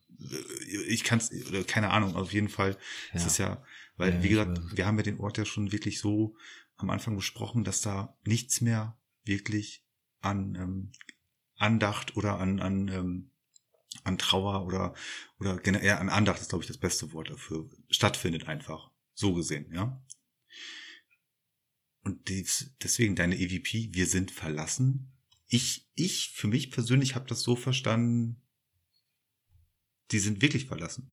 [0.88, 1.30] Ich kann es,
[1.66, 2.76] keine Ahnung, auf jeden Fall
[3.12, 3.16] Ja.
[3.16, 3.62] ist es ja,
[3.96, 6.36] weil, Ja, wie gesagt, wir haben ja den Ort ja schon wirklich so
[6.76, 9.84] am Anfang besprochen, dass da nichts mehr wirklich
[10.20, 10.92] an ähm,
[11.56, 13.30] Andacht oder an, an, ähm,
[14.04, 14.94] an Trauer oder,
[15.38, 18.90] oder generell an Andacht ist, glaube ich, das beste Wort dafür, stattfindet einfach.
[19.14, 20.00] So gesehen, ja.
[22.02, 22.28] Und
[22.82, 25.12] deswegen deine EVP, wir sind verlassen.
[25.46, 28.42] Ich, ich, für mich persönlich habe das so verstanden,
[30.10, 31.12] die sind wirklich verlassen.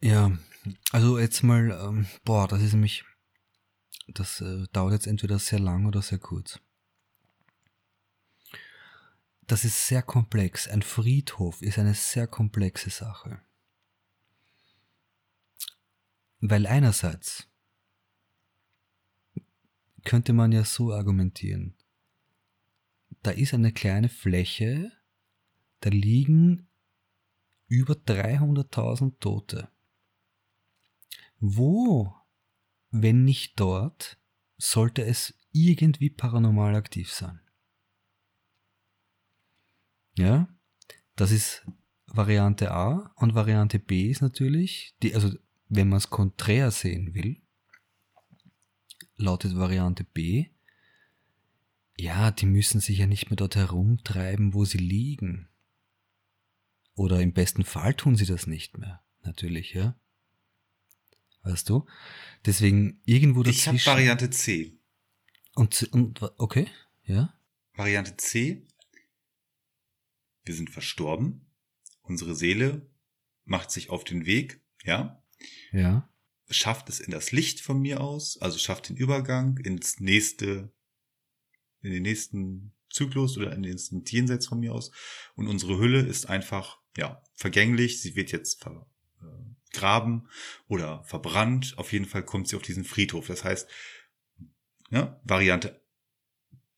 [0.00, 0.38] Ja,
[0.92, 3.04] also jetzt mal, ähm, boah, das ist nämlich,
[4.06, 6.60] das äh, dauert jetzt entweder sehr lang oder sehr kurz.
[9.46, 10.68] Das ist sehr komplex.
[10.68, 13.40] Ein Friedhof ist eine sehr komplexe Sache.
[16.40, 17.48] Weil einerseits
[20.04, 21.74] könnte man ja so argumentieren,
[23.22, 24.92] da ist eine kleine Fläche,
[25.80, 26.68] da liegen
[27.66, 29.68] über 300.000 Tote.
[31.38, 32.14] Wo,
[32.90, 34.18] wenn nicht dort,
[34.56, 37.40] sollte es irgendwie paranormal aktiv sein?
[40.16, 40.48] Ja,
[41.16, 41.66] das ist
[42.06, 45.36] Variante A und Variante B ist natürlich, die, also
[45.68, 47.42] wenn man es konträr sehen will,
[49.16, 50.46] lautet Variante B,
[51.96, 55.48] ja, die müssen sich ja nicht mehr dort herumtreiben, wo sie liegen.
[56.94, 59.98] Oder im besten Fall tun sie das nicht mehr, natürlich, ja.
[61.42, 61.86] Weißt du?
[62.44, 63.90] Deswegen irgendwo Ich habe dazwischen.
[63.90, 64.78] Variante C.
[65.54, 66.68] und, und, okay,
[67.04, 67.32] ja.
[67.74, 68.66] Variante C.
[70.44, 71.46] Wir sind verstorben.
[72.02, 72.90] Unsere Seele
[73.44, 75.22] macht sich auf den Weg, ja,
[75.72, 76.08] Ja.
[76.48, 80.72] schafft es in das Licht von mir aus, also schafft den Übergang ins nächste,
[81.82, 84.90] in den nächsten Zyklus oder in den nächsten Jenseits von mir aus.
[85.34, 88.64] Und unsere Hülle ist einfach ja, vergänglich, sie wird jetzt
[89.70, 90.28] vergraben
[90.66, 91.74] oder verbrannt.
[91.76, 93.26] Auf jeden Fall kommt sie auf diesen Friedhof.
[93.26, 93.68] Das heißt,
[94.90, 95.82] ja, Variante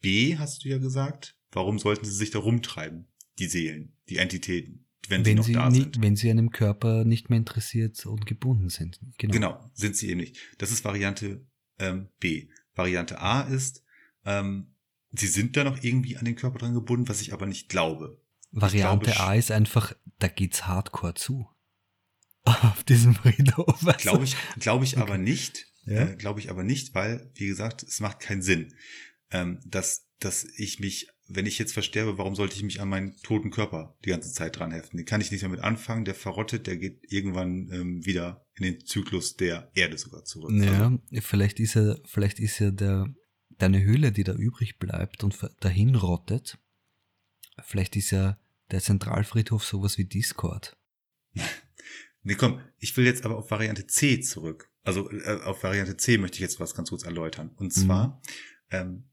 [0.00, 1.36] B hast du ja gesagt.
[1.50, 3.08] Warum sollten sie sich da rumtreiben?
[3.38, 6.02] Die Seelen, die Entitäten, wenn, wenn sie noch sie, da nie- sind.
[6.02, 9.00] wenn sie einem Körper nicht mehr interessiert und gebunden sind.
[9.18, 9.32] Genau.
[9.32, 10.36] Genau, sind sie eben nicht.
[10.58, 11.46] Das ist Variante
[11.78, 12.48] ähm, B.
[12.74, 13.82] Variante A ist,
[14.24, 14.74] ähm,
[15.12, 18.20] sie sind da noch irgendwie an den Körper dran gebunden, was ich aber nicht glaube.
[18.50, 21.48] Variante glaube, A ist einfach, da geht's hardcore zu.
[22.44, 23.82] Auf diesem Friedhof.
[23.86, 25.66] Also, Glaube ich, glaube ich aber nicht.
[25.84, 26.08] Ja?
[26.08, 28.74] Äh, glaube ich aber nicht, weil, wie gesagt, es macht keinen Sinn,
[29.30, 33.16] ähm, dass, dass ich mich, wenn ich jetzt versterbe, warum sollte ich mich an meinen
[33.22, 34.96] toten Körper die ganze Zeit dran heften?
[34.96, 38.64] Den kann ich nicht mehr mit anfangen, der verrottet, der geht irgendwann ähm, wieder in
[38.64, 40.50] den Zyklus der Erde sogar zurück.
[40.50, 43.14] Also, Ja, vielleicht ist ja, vielleicht ist ja der,
[43.58, 46.58] deine Hülle, die da übrig bleibt und dahin rottet,
[47.62, 48.38] vielleicht ist ja
[48.70, 50.76] der Zentralfriedhof sowas wie Discord.
[52.24, 54.70] Nee, komm, ich will jetzt aber auf Variante C zurück.
[54.82, 57.52] Also äh, auf Variante C möchte ich jetzt was ganz kurz erläutern.
[57.56, 58.20] Und zwar
[58.70, 59.08] ähm,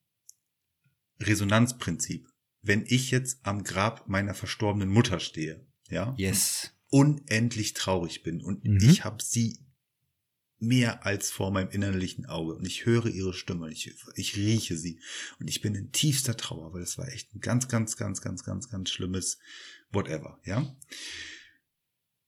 [1.19, 2.28] Resonanzprinzip.
[2.62, 6.71] Wenn ich jetzt am Grab meiner verstorbenen Mutter stehe, ja, Yes.
[6.89, 8.80] unendlich traurig bin und Mhm.
[8.89, 9.60] ich habe sie
[10.58, 14.99] mehr als vor meinem innerlichen Auge und ich höre ihre Stimme, ich, ich rieche sie
[15.39, 18.43] und ich bin in tiefster Trauer, weil das war echt ein ganz, ganz, ganz, ganz,
[18.43, 19.38] ganz, ganz schlimmes
[19.91, 20.75] whatever, ja.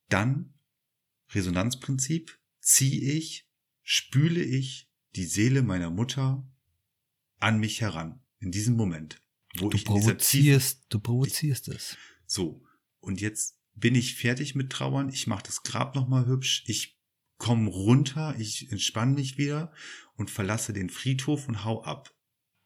[0.09, 0.53] Dann
[1.31, 3.47] Resonanzprinzip, ziehe ich,
[3.81, 6.45] spüle ich die Seele meiner Mutter
[7.39, 9.21] an mich heran, in diesem Moment,
[9.59, 11.97] wo Du ich provozierst, du provozierst es.
[12.25, 12.63] so,
[12.99, 15.09] und jetzt bin ich fertig mit Trauern.
[15.09, 16.63] Ich mache das Grab nochmal hübsch.
[16.67, 16.99] Ich
[17.37, 19.71] komme runter, ich entspanne mich wieder
[20.15, 22.13] und verlasse den Friedhof und hau ab.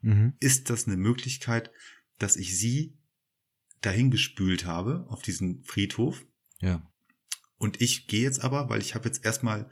[0.01, 0.33] Mhm.
[0.39, 1.71] Ist das eine Möglichkeit,
[2.17, 2.97] dass ich sie
[3.81, 6.25] dahin gespült habe, auf diesen Friedhof?
[6.61, 6.89] Ja.
[7.57, 9.69] Und ich gehe jetzt aber, weil ich habe jetzt erstmal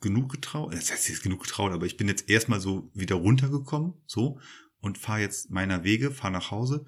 [0.00, 3.94] genug getraut, das heißt jetzt genug getraut, aber ich bin jetzt erstmal so wieder runtergekommen,
[4.06, 4.38] so,
[4.80, 6.84] und fahre jetzt meiner Wege, fahre nach Hause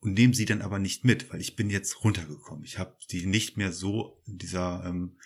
[0.00, 2.64] und nehme sie dann aber nicht mit, weil ich bin jetzt runtergekommen.
[2.64, 5.16] Ich habe die nicht mehr so in dieser, ähm,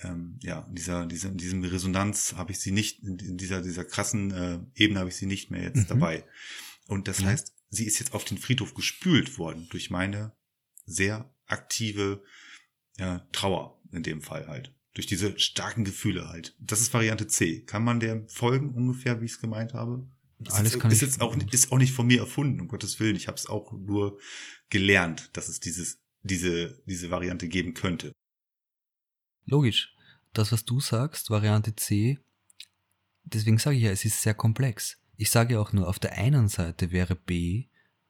[0.00, 3.84] ähm, ja, in dieser, dieser, in diesem Resonanz habe ich sie nicht, in, dieser, dieser
[3.84, 5.86] krassen äh, Ebene habe ich sie nicht mehr jetzt Mhm.
[5.88, 6.24] dabei.
[6.86, 7.26] Und das Ja.
[7.28, 10.32] heißt, sie ist jetzt auf den Friedhof gespült worden durch meine
[10.84, 12.22] sehr aktive
[12.98, 14.72] ja, Trauer in dem Fall halt.
[14.94, 16.56] Durch diese starken Gefühle halt.
[16.58, 17.62] Das ist Variante C.
[17.62, 20.08] Kann man der folgen ungefähr, wie ich es gemeint habe?
[20.50, 23.16] Alles ist, kann ist jetzt auch ist auch nicht von mir erfunden, um Gottes Willen.
[23.16, 24.18] Ich habe es auch nur
[24.68, 28.12] gelernt, dass es dieses diese diese Variante geben könnte.
[29.46, 29.94] Logisch.
[30.32, 32.18] Das, was du sagst, Variante C,
[33.24, 34.98] deswegen sage ich ja, es ist sehr komplex.
[35.16, 37.68] Ich sage auch nur, auf der einen Seite wäre B,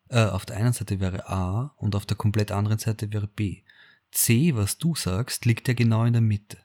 [0.09, 3.63] äh, auf der einen Seite wäre A und auf der komplett anderen Seite wäre B.
[4.11, 6.59] C, was du sagst, liegt ja genau in der Mitte.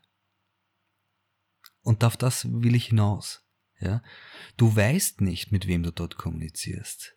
[1.84, 3.44] Und auf das will ich hinaus.
[3.82, 4.02] Ja?
[4.58, 7.16] Du weißt nicht, mit wem du dort kommunizierst.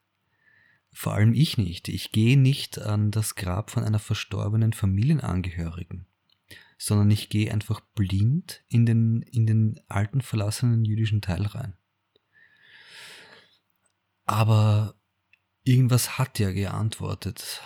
[0.92, 1.88] Vor allem ich nicht.
[1.88, 6.07] Ich gehe nicht an das Grab von einer verstorbenen Familienangehörigen
[6.79, 11.77] sondern ich gehe einfach blind in den, in den alten verlassenen jüdischen Teil rein.
[14.27, 14.94] Aber
[15.62, 17.62] irgendwas hat ja geantwortet,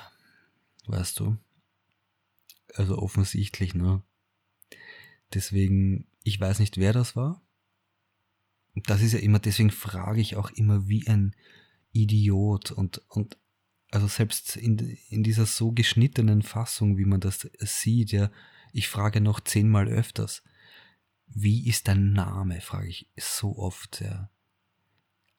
[0.86, 1.36] weißt du?
[2.74, 4.02] Also offensichtlich, ne?
[5.34, 7.42] Deswegen, ich weiß nicht, wer das war.
[8.86, 11.34] Das ist ja immer, deswegen frage ich auch immer wie ein
[11.92, 13.38] Idiot und, und
[13.90, 14.78] also selbst in,
[15.08, 18.30] in dieser so geschnittenen Fassung, wie man das sieht, ja,
[18.72, 20.42] ich frage noch zehnmal öfters,
[21.26, 24.30] wie ist dein Name, frage ich so oft, ja.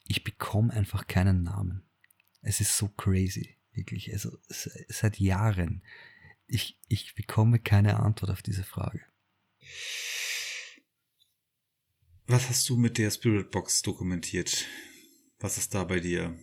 [0.05, 1.83] Ich bekomme einfach keinen Namen.
[2.41, 4.11] Es ist so crazy, wirklich.
[4.11, 5.83] Also se- seit Jahren.
[6.47, 9.01] Ich, ich bekomme keine Antwort auf diese Frage.
[12.31, 14.67] Was hast du mit der Spirit Box dokumentiert?
[15.39, 16.37] Was ist da bei dir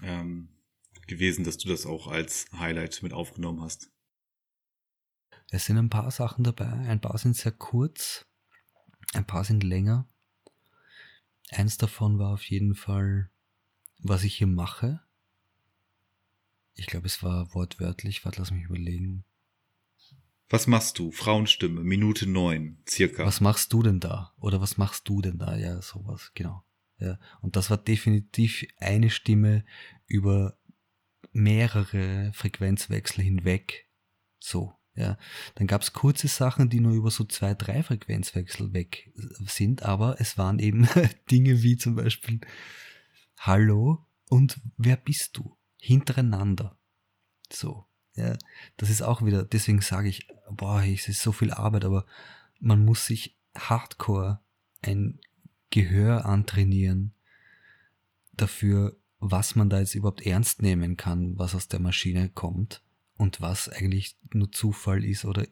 [0.00, 0.50] ähm,
[1.08, 3.90] gewesen, dass du das auch als Highlight mit aufgenommen hast?
[5.50, 6.70] Es sind ein paar Sachen dabei.
[6.70, 8.24] Ein paar sind sehr kurz,
[9.14, 10.08] ein paar sind länger.
[11.50, 13.28] Eins davon war auf jeden Fall,
[13.98, 15.00] was ich hier mache.
[16.76, 18.24] Ich glaube, es war wortwörtlich.
[18.24, 19.24] Warte, lass mich überlegen.
[20.48, 21.10] Was machst du?
[21.10, 23.24] Frauenstimme, Minute neun, circa.
[23.24, 24.34] Was machst du denn da?
[24.38, 25.56] Oder was machst du denn da?
[25.56, 26.62] Ja, sowas, genau.
[26.98, 27.18] Ja.
[27.40, 29.64] Und das war definitiv eine Stimme
[30.06, 30.58] über
[31.32, 33.88] mehrere Frequenzwechsel hinweg.
[34.38, 35.16] So, ja.
[35.54, 39.12] Dann gab es kurze Sachen, die nur über so zwei, drei Frequenzwechsel weg
[39.46, 40.88] sind, aber es waren eben
[41.30, 42.40] Dinge wie zum Beispiel
[43.38, 45.56] Hallo und wer bist du?
[45.78, 46.78] Hintereinander.
[47.50, 48.36] So, Ja,
[48.76, 52.04] das ist auch wieder, deswegen sage ich, boah, es ist so viel Arbeit, aber
[52.60, 54.40] man muss sich hardcore
[54.82, 55.18] ein
[55.70, 57.14] Gehör antrainieren
[58.32, 62.82] dafür, was man da jetzt überhaupt ernst nehmen kann, was aus der Maschine kommt
[63.16, 65.46] und was eigentlich nur Zufall ist oder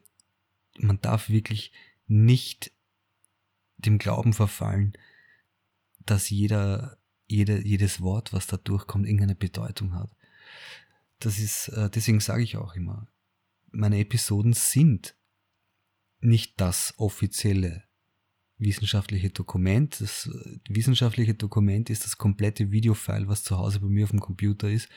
[0.79, 1.73] man darf wirklich
[2.07, 2.73] nicht
[3.77, 4.93] dem Glauben verfallen,
[6.05, 10.11] dass jeder, jede, jedes Wort, was da durchkommt, irgendeine Bedeutung hat.
[11.21, 13.07] Das ist, äh, deswegen sage ich auch immer,
[13.71, 15.15] meine Episoden sind
[16.21, 17.85] nicht das offizielle
[18.59, 20.01] wissenschaftliche Dokument.
[20.01, 24.21] Das äh, wissenschaftliche Dokument ist das komplette Videofile, was zu Hause bei mir auf dem
[24.21, 24.89] Computer ist.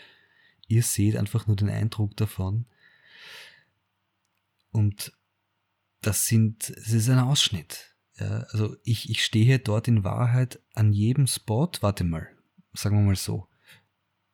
[0.68, 2.66] Ihr seht einfach nur den Eindruck davon.
[4.72, 5.14] Und
[6.02, 7.96] das sind, es ist ein Ausschnitt.
[8.18, 12.28] Ja, also ich, ich stehe dort in Wahrheit an jedem Spot, warte mal,
[12.74, 13.48] sagen wir mal so.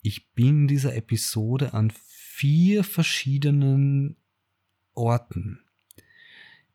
[0.01, 4.15] Ich bin in dieser Episode an vier verschiedenen
[4.93, 5.59] Orten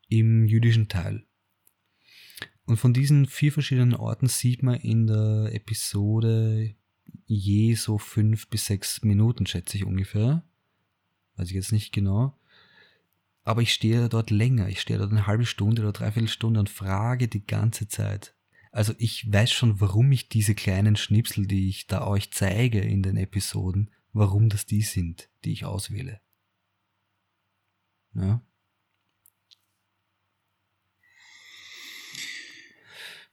[0.08, 1.24] im jüdischen Teil.
[2.66, 6.74] Und von diesen vier verschiedenen Orten sieht man in der Episode
[7.26, 10.44] je so fünf bis sechs Minuten, schätze ich ungefähr.
[11.36, 12.38] Weiß ich jetzt nicht genau.
[13.42, 14.68] Aber ich stehe dort länger.
[14.68, 18.34] Ich stehe dort eine halbe Stunde oder dreiviertel Stunde und frage die ganze Zeit.
[18.74, 23.04] Also ich weiß schon, warum ich diese kleinen Schnipsel, die ich da euch zeige in
[23.04, 26.20] den Episoden, warum das die sind, die ich auswähle.
[28.14, 28.44] Ja.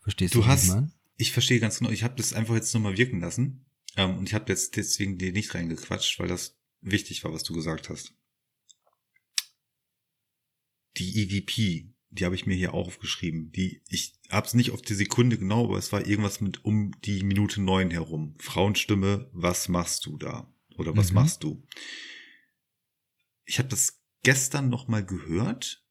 [0.02, 0.70] Verstehst du, Du hast,
[1.18, 3.66] ich ich verstehe ganz genau, ich habe das einfach jetzt nochmal wirken lassen.
[3.98, 7.54] Ähm, und ich habe jetzt deswegen dir nicht reingequatscht, weil das wichtig war, was du
[7.54, 8.14] gesagt hast.
[10.98, 13.52] Die EVP, die habe ich mir hier auch aufgeschrieben.
[13.52, 16.92] Die, ich habe es nicht auf die Sekunde genau, aber es war irgendwas mit um
[17.02, 18.36] die Minute neun herum.
[18.40, 20.54] Frauenstimme, was machst du da?
[20.78, 21.16] Oder was Mhm.
[21.16, 21.66] machst du?
[23.46, 25.86] Ich habe das gestern nochmal gehört.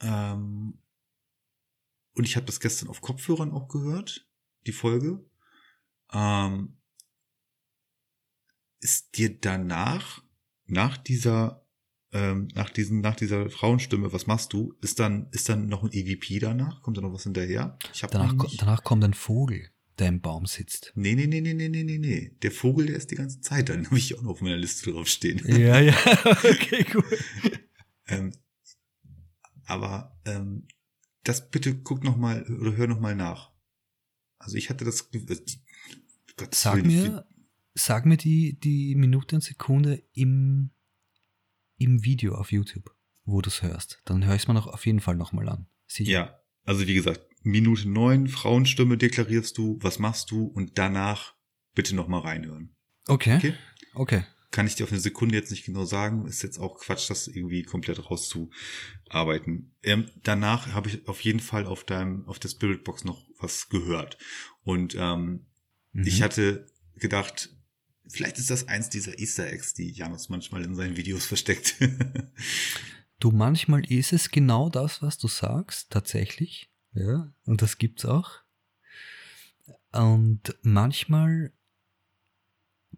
[0.00, 0.78] Ähm,
[2.14, 4.28] und ich habe das gestern auf Kopfhörern auch gehört,
[4.66, 5.24] die Folge.
[6.12, 6.76] Ähm,
[8.80, 10.22] ist dir danach,
[10.66, 11.61] nach dieser,
[12.12, 14.74] ähm, nach diesen, nach dieser Frauenstimme, was machst du?
[14.82, 16.82] Ist dann, ist dann noch ein EVP danach?
[16.82, 17.78] Kommt da noch was hinterher?
[17.92, 20.92] Ich habe Danach, danach kommt ein Vogel, der im Baum sitzt.
[20.94, 22.36] Nee, nee, nee, nee, nee, nee, nee, nee.
[22.42, 23.72] Der Vogel, der ist die ganze Zeit da.
[23.74, 25.40] Den habe ich auch noch auf meiner Liste draufstehen.
[25.46, 25.94] Ja, ja,
[26.24, 27.04] okay, gut.
[28.08, 28.32] Ähm,
[29.64, 30.66] aber ähm,
[31.24, 33.52] das bitte guck noch mal oder hör noch mal nach.
[34.38, 35.08] Also ich hatte das.
[35.12, 35.36] Äh,
[36.36, 37.26] Gott, Sag mir,
[37.74, 40.70] sag mir die, die Minute und Sekunde im,
[41.82, 42.90] im Video auf YouTube,
[43.24, 44.00] wo du es hörst.
[44.04, 45.66] Dann höre ich es mir noch auf jeden Fall nochmal an.
[45.86, 46.10] Sicher.
[46.10, 51.34] Ja, also wie gesagt, Minute neun, Frauenstimme deklarierst du, was machst du und danach
[51.74, 52.76] bitte noch mal reinhören.
[53.08, 53.36] Okay.
[53.36, 53.54] Okay?
[53.94, 54.24] Okay.
[54.52, 56.26] Kann ich dir auf eine Sekunde jetzt nicht genau sagen.
[56.26, 59.74] Ist jetzt auch Quatsch, das irgendwie komplett rauszuarbeiten.
[59.82, 64.18] Ähm, danach habe ich auf jeden Fall auf deinem, auf der Spiritbox noch was gehört.
[64.62, 65.46] Und ähm,
[65.94, 66.06] Mhm.
[66.06, 66.66] ich hatte
[66.96, 67.50] gedacht,
[68.12, 71.76] vielleicht ist das eins dieser Easter Eggs, die Janus manchmal in seinen Videos versteckt.
[73.18, 76.72] Du, manchmal ist es genau das, was du sagst, tatsächlich.
[76.92, 78.40] Ja, und das gibt's auch.
[79.92, 81.52] Und manchmal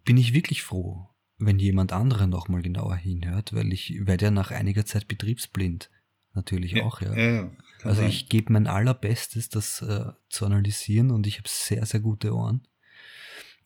[0.03, 4.49] bin ich wirklich froh, wenn jemand anderer nochmal genauer hinhört, weil ich werde ja nach
[4.49, 5.91] einiger Zeit betriebsblind.
[6.33, 7.15] Natürlich auch, ja.
[7.15, 7.51] ja,
[7.83, 8.09] Also sein.
[8.09, 12.67] ich gebe mein allerbestes, das äh, zu analysieren und ich habe sehr, sehr gute Ohren.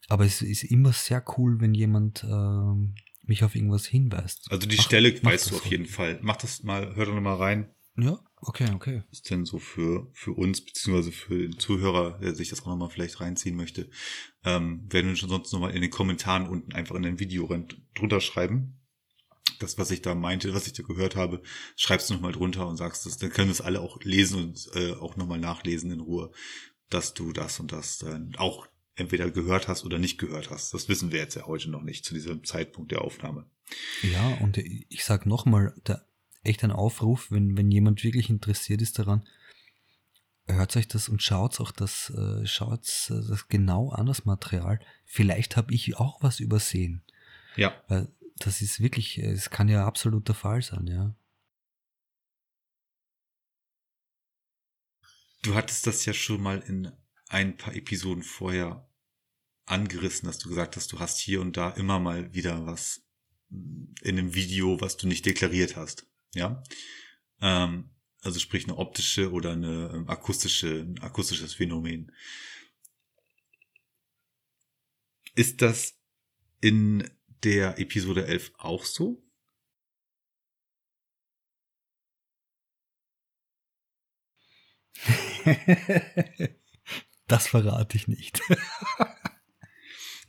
[0.10, 4.48] Aber es ist immer sehr cool, wenn jemand ähm, mich auf irgendwas hinweist.
[4.52, 6.20] also die Mach- Stelle mach weißt das du auf jeden Fall.
[6.22, 7.70] Mach das mal, hör doch noch mal rein.
[7.96, 9.04] Ja, okay, okay.
[9.10, 12.68] Was ist denn so für, für uns, beziehungsweise für den Zuhörer, der sich das auch
[12.68, 13.90] nochmal vielleicht reinziehen möchte,
[14.46, 17.48] ähm, werden wir schon sonst nochmal in den Kommentaren unten einfach in ein Video
[17.94, 18.80] drunter schreiben.
[19.60, 21.42] Das, was ich da meinte, was ich da gehört habe,
[21.76, 24.94] schreibst du nochmal drunter und sagst das, dann können es alle auch lesen und äh,
[24.94, 26.32] auch nochmal nachlesen in Ruhe,
[26.90, 28.66] dass du das und das dann auch
[29.00, 30.74] entweder gehört hast oder nicht gehört hast.
[30.74, 33.46] Das wissen wir jetzt ja heute noch nicht zu diesem Zeitpunkt der Aufnahme.
[34.02, 35.74] Ja, und ich sag nochmal,
[36.44, 39.28] echt ein Aufruf, wenn, wenn jemand wirklich interessiert ist daran,
[40.48, 44.80] hört euch das und schaut auch das, äh, schaut äh, das genau an, das Material.
[45.06, 47.04] Vielleicht habe ich auch was übersehen.
[47.56, 51.16] Ja, Weil das ist wirklich, äh, es kann ja absolut der Fall sein, ja.
[55.42, 56.92] Du hattest das ja schon mal in
[57.30, 58.89] ein paar Episoden vorher
[59.70, 63.04] angerissen, dass du gesagt hast, du hast hier und da immer mal wieder was
[63.50, 66.08] mm, in einem Video, was du nicht deklariert hast.
[66.34, 66.64] Ja.
[67.42, 67.92] Ähm,
[68.22, 72.12] also sprich eine optische oder eine ähm, akustische, ein akustisches Phänomen.
[75.36, 75.96] Ist das
[76.62, 77.10] in
[77.44, 79.24] der Episode 11 auch so?
[87.28, 88.42] das verrate ich nicht.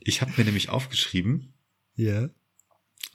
[0.01, 1.53] Ich habe mir nämlich aufgeschrieben,
[1.95, 2.29] ja.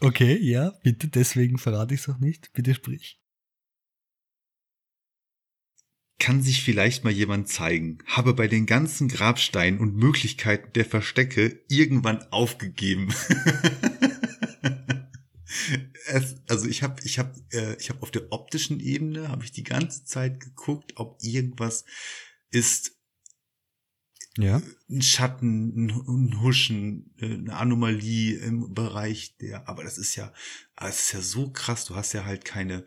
[0.01, 2.53] Okay, ja, bitte, deswegen verrate ich es auch nicht.
[2.53, 3.19] Bitte sprich.
[6.19, 11.63] kann sich vielleicht mal jemand zeigen, habe bei den ganzen Grabsteinen und Möglichkeiten der Verstecke
[11.69, 13.15] irgendwann aufgegeben.
[16.07, 19.53] es, also ich habe ich habe äh, ich habe auf der optischen Ebene habe ich
[19.53, 21.85] die ganze Zeit geguckt, ob irgendwas
[22.51, 22.97] ist
[24.37, 24.63] ja.
[24.89, 30.33] ein Schatten, ein Huschen, äh, eine Anomalie im Bereich der, aber das ist ja,
[30.81, 32.85] es ist ja so krass, du hast ja halt keine,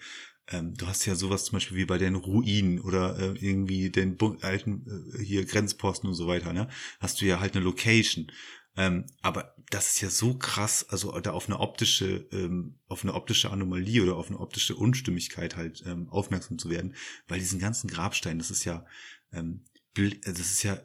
[0.47, 4.18] ähm, du hast ja sowas zum Beispiel wie bei den Ruinen oder äh, irgendwie den
[4.41, 6.70] alten äh, hier Grenzposten und so weiter, ne?
[7.00, 8.32] Hast du ja halt eine Location.
[8.78, 13.14] Ähm, aber das ist ja so krass, also da auf eine optische, ähm, auf eine
[13.14, 16.95] optische Anomalie oder auf eine optische Unstimmigkeit halt ähm, aufmerksam zu werden,
[17.28, 18.86] weil diesen ganzen Grabstein, das ist ja,
[19.34, 20.80] ähm, das ist ja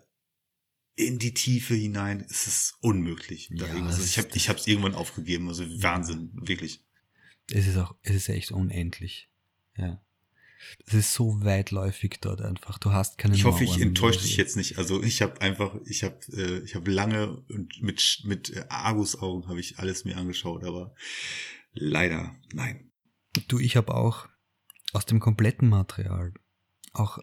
[0.97, 3.51] in die Tiefe hinein ist es unmöglich.
[3.53, 5.49] Ja, also ich habe ich es irgendwann aufgegeben.
[5.49, 6.85] Also Wahnsinn, wirklich.
[7.51, 9.29] Es ist auch, es ist echt unendlich.
[9.77, 10.01] Ja.
[10.87, 12.79] Es ist so weitläufig dort einfach.
[12.79, 13.35] Du hast keine.
[13.35, 14.79] Ich hoffe, ich enttäusche dich jetzt nicht.
[14.79, 19.49] Also ich habe einfach, ich habe, äh, ich habe lange und mit mit äh, Argusaugen
[19.49, 20.95] habe ich alles mir angeschaut, aber
[21.73, 22.91] leider nein.
[23.49, 24.29] Du, ich habe auch
[24.93, 26.33] aus dem kompletten Material
[26.93, 27.19] auch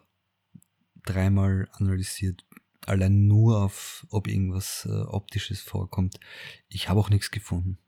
[1.04, 2.44] dreimal analysiert,
[2.86, 6.18] allein nur auf, ob irgendwas äh, optisches vorkommt.
[6.68, 7.78] Ich habe auch nichts gefunden.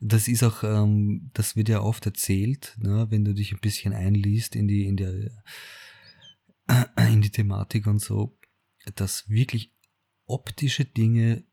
[0.00, 3.92] Das ist auch, ähm, das wird ja oft erzählt, ne, wenn du dich ein bisschen
[3.92, 5.42] einliest in die, in der,
[7.10, 8.38] in die Thematik und so,
[8.94, 9.72] dass wirklich
[10.26, 11.44] optische Dinge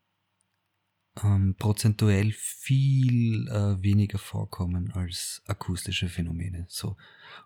[1.22, 6.66] ähm, prozentuell viel äh, weniger vorkommen als akustische Phänomene.
[6.68, 6.96] So.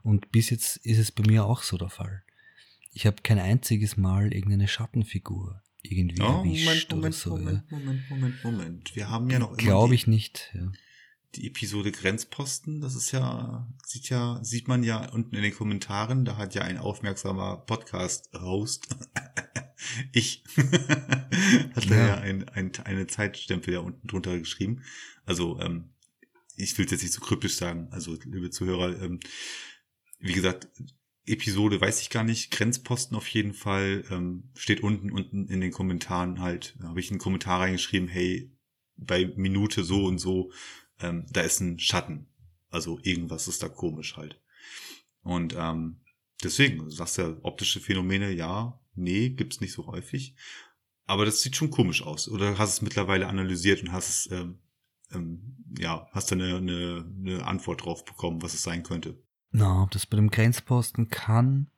[0.03, 2.25] Und bis jetzt ist es bei mir auch so der Fall.
[2.99, 7.31] Ich habe kein einziges Mal irgendeine Schattenfigur irgendwie oh, erwischt Moment, Moment, oder so.
[7.31, 7.79] Moment, ja.
[7.79, 8.97] Moment, Moment, Moment.
[8.97, 10.73] Wir haben ja noch Glaube ich nicht, ja.
[11.37, 16.25] Die Episode Grenzposten, das ist ja, sieht ja, sieht man ja unten in den Kommentaren,
[16.25, 18.89] da hat ja ein aufmerksamer Podcast-Host,
[20.13, 20.43] ich,
[21.77, 24.83] hat ja, ja ein, ein, eine Zeitstempel ja unten drunter geschrieben.
[25.25, 25.91] Also, ähm,
[26.57, 29.21] ich will es jetzt nicht so kryptisch sagen, also liebe Zuhörer, ähm,
[30.19, 30.67] wie gesagt,
[31.29, 35.73] Episode weiß ich gar nicht, Grenzposten auf jeden Fall, ähm, steht unten, unten in den
[35.73, 38.51] Kommentaren halt, habe ich einen Kommentar reingeschrieben, hey,
[38.97, 40.53] bei Minute so und so,
[41.01, 42.27] ähm, da ist ein Schatten.
[42.71, 44.41] Also irgendwas ist da komisch halt.
[45.23, 46.01] Und ähm,
[46.43, 50.35] deswegen, du sagst ja, optische Phänomene, ja, nee, gibt's nicht so häufig.
[51.07, 52.29] Aber das sieht schon komisch aus.
[52.29, 54.59] Oder hast es mittlerweile analysiert und hast es, ähm,
[55.13, 59.19] ähm, ja, hast du eine, eine, eine Antwort drauf bekommen, was es sein könnte?
[59.51, 61.71] Na, ob das bei dem Grenzposten kann,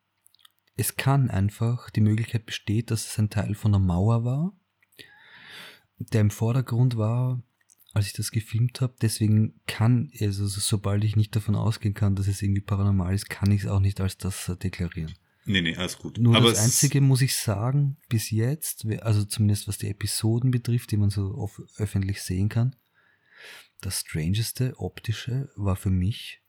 [0.76, 4.52] es kann einfach, die Möglichkeit besteht, dass es ein Teil von der Mauer war,
[5.98, 7.42] der im Vordergrund war,
[7.92, 8.94] als ich das gefilmt habe.
[9.02, 13.50] Deswegen kann, also sobald ich nicht davon ausgehen kann, dass es irgendwie paranormal ist, kann
[13.50, 15.14] ich es auch nicht als das deklarieren.
[15.44, 16.18] Nee, nee, alles gut.
[16.18, 20.90] Nur Aber das Einzige muss ich sagen, bis jetzt, also zumindest was die Episoden betrifft,
[20.92, 22.76] die man so öffentlich sehen kann,
[23.80, 26.39] das Strangeste, optische, war für mich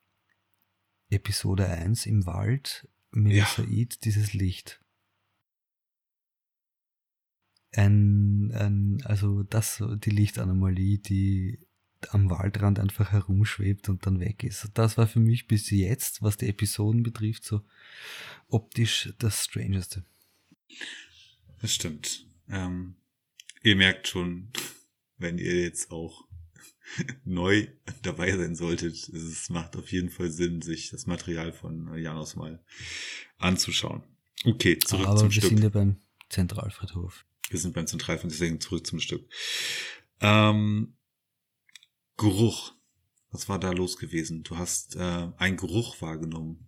[1.12, 3.86] Episode 1 im Wald, Melissa ja.
[4.04, 4.82] dieses Licht.
[7.74, 11.60] Ein, ein, also das, die Lichtanomalie, die
[12.10, 14.70] am Waldrand einfach herumschwebt und dann weg ist.
[14.74, 17.62] Das war für mich bis jetzt, was die Episoden betrifft, so
[18.48, 20.04] optisch das Strangeste.
[21.62, 22.26] Das stimmt.
[22.50, 22.96] Ähm,
[23.62, 24.50] ihr merkt schon,
[25.18, 26.28] wenn ihr jetzt auch
[27.26, 27.68] neu
[28.02, 32.64] dabei sein solltet, es macht auf jeden Fall Sinn, sich das Material von Janos mal
[33.38, 34.04] anzuschauen.
[34.46, 35.50] Okay, zurück Aber zum wir Stück.
[35.50, 35.98] sind ja beim
[36.30, 37.26] Zentralfriedhof.
[37.50, 39.30] Wir sind beim Zentralfriedhof, deswegen zurück zum Stück.
[40.20, 40.96] Ähm,
[42.18, 42.74] Geruch.
[43.32, 44.44] Was war da los gewesen?
[44.44, 46.68] Du hast äh, einen Geruch wahrgenommen.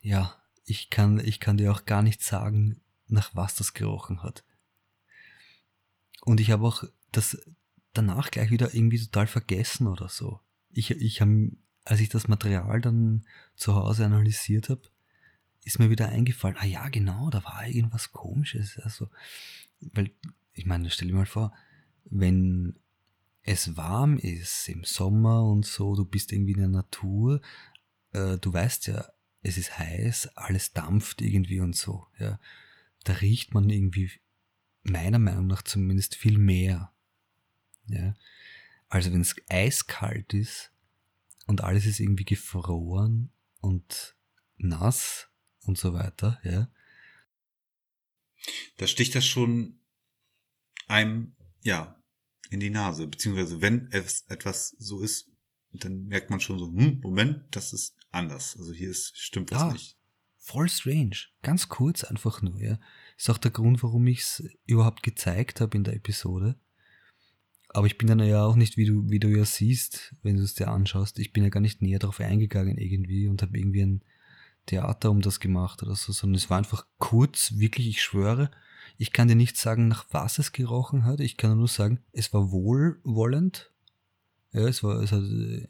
[0.00, 4.44] Ja, ich kann, ich kann dir auch gar nicht sagen, nach was das gerochen hat.
[6.22, 7.38] Und ich habe auch das,
[7.94, 10.40] danach gleich wieder irgendwie total vergessen oder so.
[10.70, 11.52] Ich, ich habe,
[11.84, 13.24] als ich das Material dann
[13.56, 14.82] zu Hause analysiert habe,
[15.64, 18.78] ist mir wieder eingefallen, ah ja, genau, da war irgendwas komisches.
[18.78, 19.08] Also,
[19.80, 20.10] weil,
[20.52, 21.52] ich meine, stell dir mal vor,
[22.04, 22.76] wenn
[23.42, 27.40] es warm ist im Sommer und so, du bist irgendwie in der Natur,
[28.12, 29.06] äh, du weißt ja,
[29.42, 32.38] es ist heiß, alles dampft irgendwie und so, ja.
[33.04, 34.10] Da riecht man irgendwie,
[34.82, 36.93] meiner Meinung nach zumindest, viel mehr.
[37.86, 38.14] Ja?
[38.88, 40.72] Also wenn es eiskalt ist
[41.46, 43.30] und alles ist irgendwie gefroren
[43.60, 44.16] und
[44.56, 45.28] nass
[45.62, 46.68] und so weiter, ja,
[48.76, 49.80] da sticht das schon
[50.86, 51.98] einem, ja,
[52.50, 53.06] in die Nase.
[53.06, 55.30] Beziehungsweise wenn es etwas so ist,
[55.72, 58.56] dann merkt man schon so, hm, Moment, das ist anders.
[58.58, 59.72] Also hier ist, stimmt was Ja.
[59.72, 59.98] nicht.
[60.38, 61.16] Voll strange.
[61.42, 62.78] Ganz kurz einfach nur, ja.
[63.16, 66.60] Ist auch der Grund, warum ich es überhaupt gezeigt habe in der Episode.
[67.74, 70.44] Aber ich bin dann ja auch nicht, wie du, wie du ja siehst, wenn du
[70.44, 73.82] es dir anschaust, ich bin ja gar nicht näher darauf eingegangen irgendwie und habe irgendwie
[73.82, 74.04] ein
[74.66, 78.52] Theater um das gemacht oder so, sondern es war einfach kurz, wirklich, ich schwöre,
[78.96, 82.32] ich kann dir nicht sagen, nach was es gerochen hat, ich kann nur sagen, es
[82.32, 83.72] war wohlwollend.
[84.52, 85.24] Ja, es war, es, hat,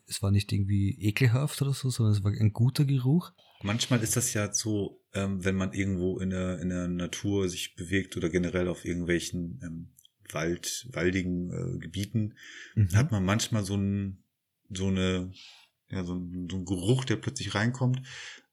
[0.07, 3.33] es war nicht irgendwie ekelhaft oder so, sondern es war ein guter Geruch.
[3.63, 7.77] Manchmal ist das ja so, ähm, wenn man irgendwo in der, in der Natur sich
[7.77, 9.89] bewegt oder generell auf irgendwelchen ähm,
[10.33, 12.35] Wald, waldigen äh, Gebieten,
[12.75, 12.95] Mhm.
[12.95, 14.23] hat man manchmal so ein,
[14.71, 15.33] so eine,
[15.91, 18.03] ja, so ein, so ein Geruch, der plötzlich reinkommt.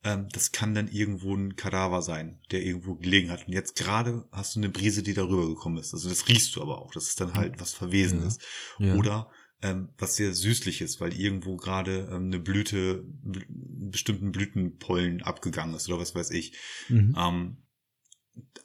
[0.03, 3.47] Ähm, das kann dann irgendwo ein Kadaver sein, der irgendwo gelegen hat.
[3.47, 5.93] Und jetzt gerade hast du eine Brise, die darüber gekommen ist.
[5.93, 6.91] Also das riechst du aber auch.
[6.93, 8.39] Das ist dann halt was Verwesenes.
[8.79, 8.95] Ja.
[8.95, 15.21] Oder ähm, was sehr süßlich ist, weil irgendwo gerade ähm, eine Blüte, bl- bestimmten Blütenpollen
[15.21, 16.57] abgegangen ist oder was weiß ich.
[16.89, 17.15] Mhm.
[17.15, 17.57] Ähm,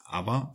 [0.06, 0.54] aber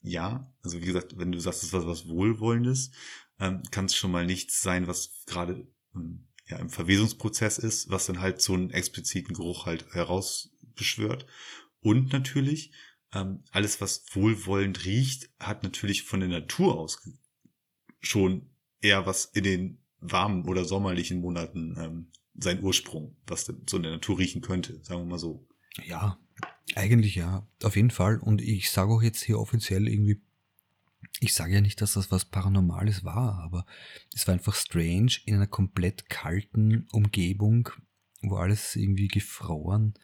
[0.00, 2.92] ja, also wie gesagt, wenn du sagst, es ist was, was Wohlwollendes,
[3.40, 8.06] ähm, kann es schon mal nichts sein, was gerade ähm, ja, im Verwesungsprozess ist, was
[8.06, 11.26] dann halt so einen expliziten Geruch halt herausbeschwört.
[11.80, 12.72] Und natürlich,
[13.12, 17.00] ähm, alles, was wohlwollend riecht, hat natürlich von der Natur aus
[18.00, 18.50] schon
[18.80, 23.84] eher was in den warmen oder sommerlichen Monaten ähm, seinen Ursprung, was denn so in
[23.84, 25.46] der Natur riechen könnte, sagen wir mal so.
[25.84, 26.18] Ja,
[26.74, 28.18] eigentlich ja, auf jeden Fall.
[28.18, 30.20] Und ich sage auch jetzt hier offiziell irgendwie,
[31.20, 33.66] ich sage ja nicht, dass das was Paranormales war, aber
[34.14, 37.68] es war einfach strange in einer komplett kalten Umgebung,
[38.22, 39.94] wo alles irgendwie gefroren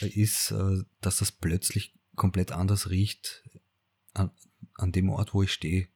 [0.00, 3.48] ist, äh, dass das plötzlich komplett anders riecht
[4.14, 4.30] an,
[4.74, 5.88] an dem Ort, wo ich stehe.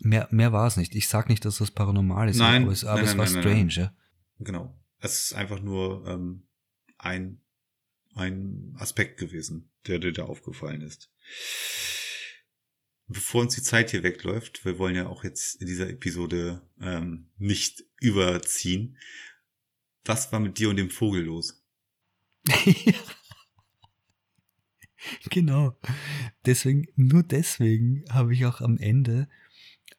[0.00, 0.94] Mehr, mehr war es nicht.
[0.94, 3.26] Ich sag nicht, dass das paranormal ist, Nein, aber es, aber nein, es nein, war
[3.26, 3.72] strange.
[3.72, 3.94] Ja.
[4.38, 4.78] Genau.
[4.98, 6.46] Es ist einfach nur ähm,
[6.98, 7.40] ein,
[8.14, 11.10] ein Aspekt gewesen, der dir da aufgefallen ist.
[13.12, 17.26] Bevor uns die Zeit hier wegläuft, wir wollen ja auch jetzt in dieser Episode ähm,
[17.38, 18.96] nicht überziehen.
[20.04, 21.60] Was war mit dir und dem Vogel los?
[25.30, 25.76] genau.
[26.46, 29.28] Deswegen, nur deswegen habe ich auch am Ende,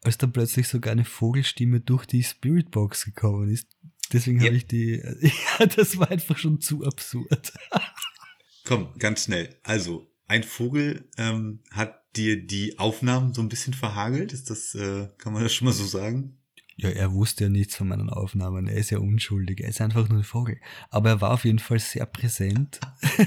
[0.03, 3.67] als dann plötzlich sogar eine Vogelstimme durch die Spiritbox gekommen ist,
[4.13, 4.45] deswegen Ja.
[4.47, 5.01] habe ich die,
[5.59, 7.51] ja, das war einfach schon zu absurd.
[8.65, 9.59] Komm, ganz schnell.
[9.63, 14.33] Also, ein Vogel ähm, hat dir die Aufnahmen so ein bisschen verhagelt.
[14.33, 16.37] Ist das, äh, kann man das schon mal so sagen?
[16.77, 18.67] Ja, er wusste ja nichts von meinen Aufnahmen.
[18.67, 19.59] Er ist ja unschuldig.
[19.61, 20.59] Er ist einfach nur ein Vogel.
[20.89, 22.79] Aber er war auf jeden Fall sehr präsent.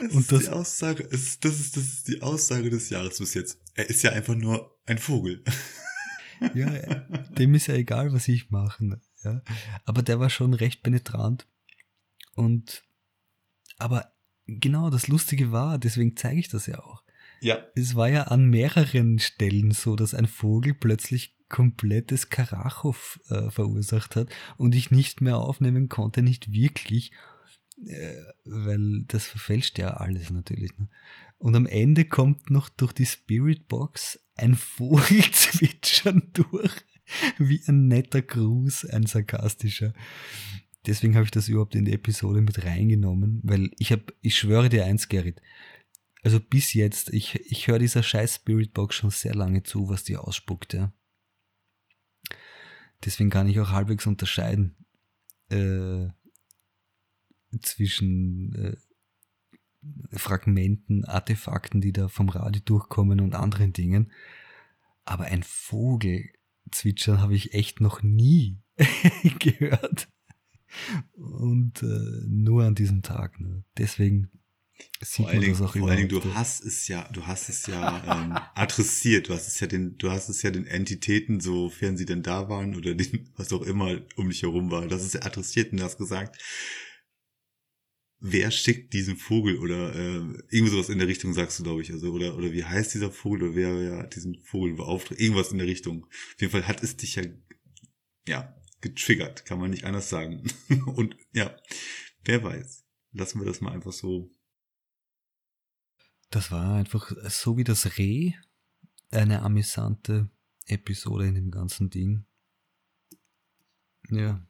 [0.00, 3.18] Das Und ist das- die Aussage, ist, das, ist, das ist die Aussage des Jahres
[3.18, 3.60] bis jetzt.
[3.74, 5.42] Er ist ja einfach nur ein Vogel.
[6.54, 6.70] Ja,
[7.38, 9.00] dem ist ja egal, was ich mache.
[9.22, 9.42] Ja.
[9.84, 11.46] Aber der war schon recht penetrant.
[12.34, 12.82] Und,
[13.78, 14.11] aber
[14.46, 17.02] genau das Lustige war, deswegen zeige ich das ja auch.
[17.40, 17.58] Ja.
[17.74, 24.16] Es war ja an mehreren Stellen so, dass ein Vogel plötzlich komplettes Karachow äh, verursacht
[24.16, 27.12] hat und ich nicht mehr aufnehmen konnte, nicht wirklich,
[27.84, 28.14] äh,
[28.44, 30.76] weil das verfälscht ja alles natürlich.
[30.78, 30.88] Ne?
[31.38, 36.72] Und am Ende kommt noch durch die Spiritbox ein Vogel zwitschern durch,
[37.38, 39.92] wie ein netter Gruß, ein sarkastischer.
[40.86, 44.68] Deswegen habe ich das überhaupt in die Episode mit reingenommen, weil ich habe, ich schwöre
[44.68, 45.40] dir eins, Gerrit,
[46.22, 50.16] also bis jetzt, ich, ich höre dieser scheiß Spiritbox schon sehr lange zu, was die
[50.16, 50.92] ausspuckt, ja.
[53.04, 54.76] Deswegen kann ich auch halbwegs unterscheiden
[55.48, 56.08] äh,
[57.60, 58.76] zwischen äh,
[60.16, 64.12] Fragmenten, Artefakten, die da vom Radio durchkommen und anderen Dingen.
[65.04, 66.30] Aber ein Vogel
[66.70, 68.62] zwitschern habe ich echt noch nie
[69.40, 70.11] gehört.
[71.14, 73.40] Und äh, nur an diesem Tag.
[73.40, 73.64] Ne?
[73.78, 74.30] Deswegen
[75.00, 76.34] sieht Vor man Dingen, das auch vor allen Dingen, du überhaupt.
[76.34, 79.28] hast es ja, du hast es ja ähm, adressiert.
[79.28, 82.48] Du hast es ja den, du hast es ja den Entitäten, sofern sie denn da
[82.48, 85.78] waren oder den, was auch immer um dich herum war, das ist ja adressiert und
[85.78, 86.40] du hast gesagt,
[88.24, 91.92] wer schickt diesen Vogel oder äh, irgendwie sowas in der Richtung sagst du, glaube ich,
[91.92, 95.58] also oder oder wie heißt dieser Vogel oder wer ja diesen Vogel beauftragt, irgendwas in
[95.58, 96.04] der Richtung.
[96.04, 97.24] Auf jeden Fall hat es dich ja
[98.26, 100.42] ja getriggert, kann man nicht anders sagen.
[100.86, 101.56] und ja,
[102.24, 102.84] wer weiß.
[103.12, 104.30] Lassen wir das mal einfach so
[106.30, 108.32] Das war einfach so wie das Reh
[109.10, 110.30] eine amüsante
[110.66, 112.24] Episode in dem ganzen Ding.
[114.10, 114.46] Ja.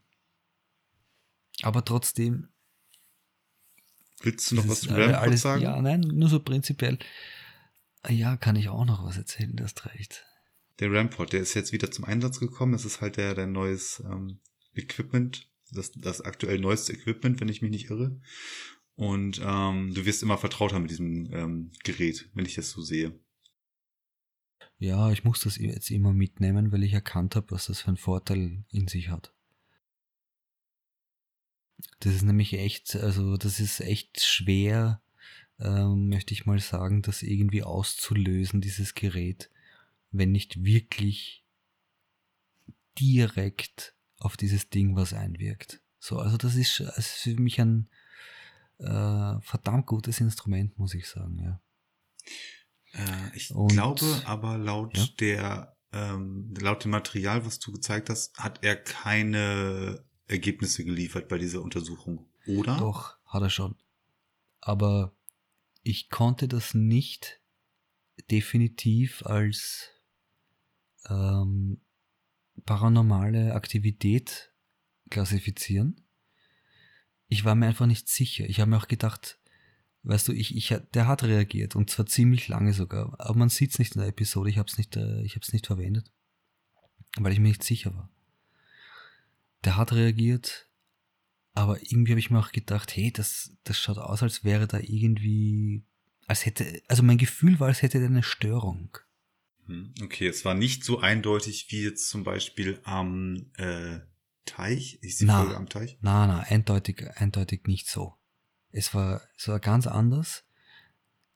[1.63, 2.49] Aber trotzdem
[4.23, 5.63] Willst du noch was zu Rampart alles, sagen?
[5.63, 6.99] Ja, nein, nur so prinzipiell.
[8.09, 10.25] Ja, kann ich auch noch was erzählen, das recht.
[10.79, 12.73] Der Rampart, der ist jetzt wieder zum Einsatz gekommen.
[12.73, 14.41] Das ist halt der, der neues ähm,
[14.75, 18.21] Equipment, das, das aktuell neueste Equipment, wenn ich mich nicht irre.
[18.95, 23.19] Und ähm, du wirst immer vertrauter mit diesem ähm, Gerät, wenn ich das so sehe.
[24.79, 27.97] Ja, ich muss das jetzt immer mitnehmen, weil ich erkannt habe, was das für einen
[27.97, 29.33] Vorteil in sich hat.
[32.01, 35.01] Das ist nämlich echt, also das ist echt schwer,
[35.61, 39.51] ähm, möchte ich mal sagen, das irgendwie auszulösen, dieses Gerät,
[40.13, 41.45] wenn nicht wirklich
[42.99, 45.81] direkt auf dieses Ding was einwirkt.
[45.99, 47.89] So, also das ist, das ist für mich ein
[48.79, 51.61] äh, verdammt gutes Instrument, muss ich sagen, ja.
[52.93, 55.07] Äh, ich Und- glaube aber laut Ja?
[55.21, 61.37] der ähm, laut dem Material, was du gezeigt hast, hat er keine Ergebnisse geliefert bei
[61.37, 62.79] dieser Untersuchung, oder?
[62.79, 63.77] Doch, hat er schon.
[64.61, 65.15] Aber
[65.83, 67.41] ich konnte das nicht
[68.31, 69.91] definitiv als
[71.09, 71.81] ähm,
[72.65, 74.53] paranormale Aktivität
[75.11, 76.07] klassifizieren.
[77.29, 78.45] Ich war mir einfach nicht sicher.
[78.47, 79.39] Ich habe mir auch gedacht,
[80.03, 83.15] weißt du, ich, ich, der hat reagiert und zwar ziemlich lange sogar.
[83.19, 84.51] Aber man sieht es nicht in der Episode.
[84.51, 86.11] Ich habe es nicht, äh, ich habe nicht verwendet,
[87.19, 88.11] weil ich mir nicht sicher war.
[89.65, 90.69] Der hat reagiert,
[91.55, 94.79] aber irgendwie habe ich mir auch gedacht, hey, das, das schaut aus, als wäre da
[94.79, 95.85] irgendwie,
[96.27, 98.99] als hätte, also mein Gefühl war, als hätte er eine Störung.
[99.67, 104.01] Hm, Okay, es war nicht so eindeutig wie jetzt zum Beispiel am äh,
[104.45, 104.99] Teich.
[105.03, 105.55] Ich sehe Na.
[105.55, 105.99] Am Teich.
[106.01, 108.15] Na, na, eindeutig, eindeutig nicht so.
[108.71, 110.45] Es war, es war ganz anders.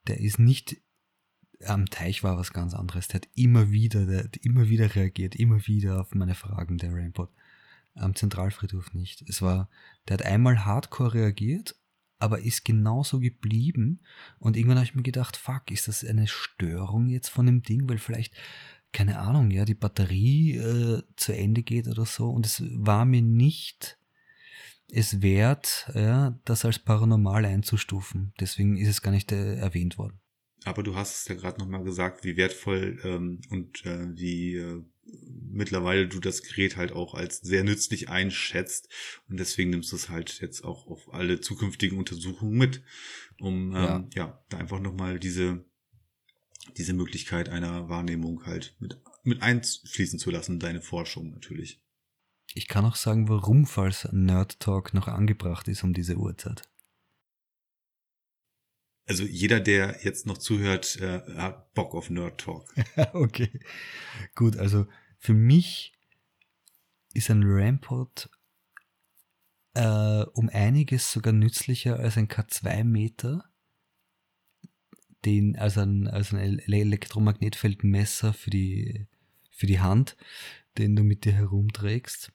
[0.07, 0.77] Der ist nicht,
[1.65, 3.09] am Teich war was ganz anderes.
[3.09, 6.93] Der hat immer wieder, der hat immer wieder reagiert, immer wieder auf meine Fragen, der
[6.93, 7.31] Rampart.
[7.95, 9.23] Am Zentralfriedhof nicht.
[9.29, 9.71] Es war,
[10.09, 11.77] der hat einmal hardcore reagiert,
[12.19, 14.01] aber ist genauso geblieben.
[14.39, 17.89] Und irgendwann habe ich mir gedacht, fuck, ist das eine Störung jetzt von dem Ding?
[17.89, 18.35] Weil vielleicht,
[18.93, 22.31] keine Ahnung, ja, die Batterie äh, zu Ende geht oder so.
[22.31, 23.99] Und es war mir nicht
[24.91, 28.33] es wert, ja, das als paranormal einzustufen.
[28.41, 30.21] Deswegen ist es gar nicht äh, erwähnt worden.
[30.65, 34.85] Aber du hast es ja gerade nochmal gesagt, wie wertvoll ähm, und äh, wie äh,
[35.57, 38.89] mittlerweile du das Gerät halt auch als sehr nützlich einschätzt.
[39.29, 42.83] Und deswegen nimmst du es halt jetzt auch auf alle zukünftigen Untersuchungen mit,
[43.41, 44.09] um ähm, Ja.
[44.15, 44.45] ja.
[44.49, 45.65] da einfach nochmal diese,
[46.77, 51.83] diese Möglichkeit einer Wahrnehmung halt mit, mit einfließen zu lassen, deine Forschung natürlich.
[52.55, 56.63] Ich kann auch sagen, warum, falls Nerd Talk noch angebracht ist um diese Uhrzeit.
[59.07, 62.75] Also jeder, der jetzt noch zuhört, äh, hat Bock auf Nerd Talk.
[63.13, 63.61] okay.
[64.35, 64.87] Gut, also
[65.19, 65.93] für mich
[67.15, 68.29] ist ein Rampart
[69.75, 73.45] äh, um einiges sogar nützlicher als ein K2-Meter,
[75.25, 79.07] den, also ein, also ein Ele- Elektromagnetfeldmesser für die,
[79.51, 80.17] für die Hand,
[80.79, 82.33] den du mit dir herumträgst.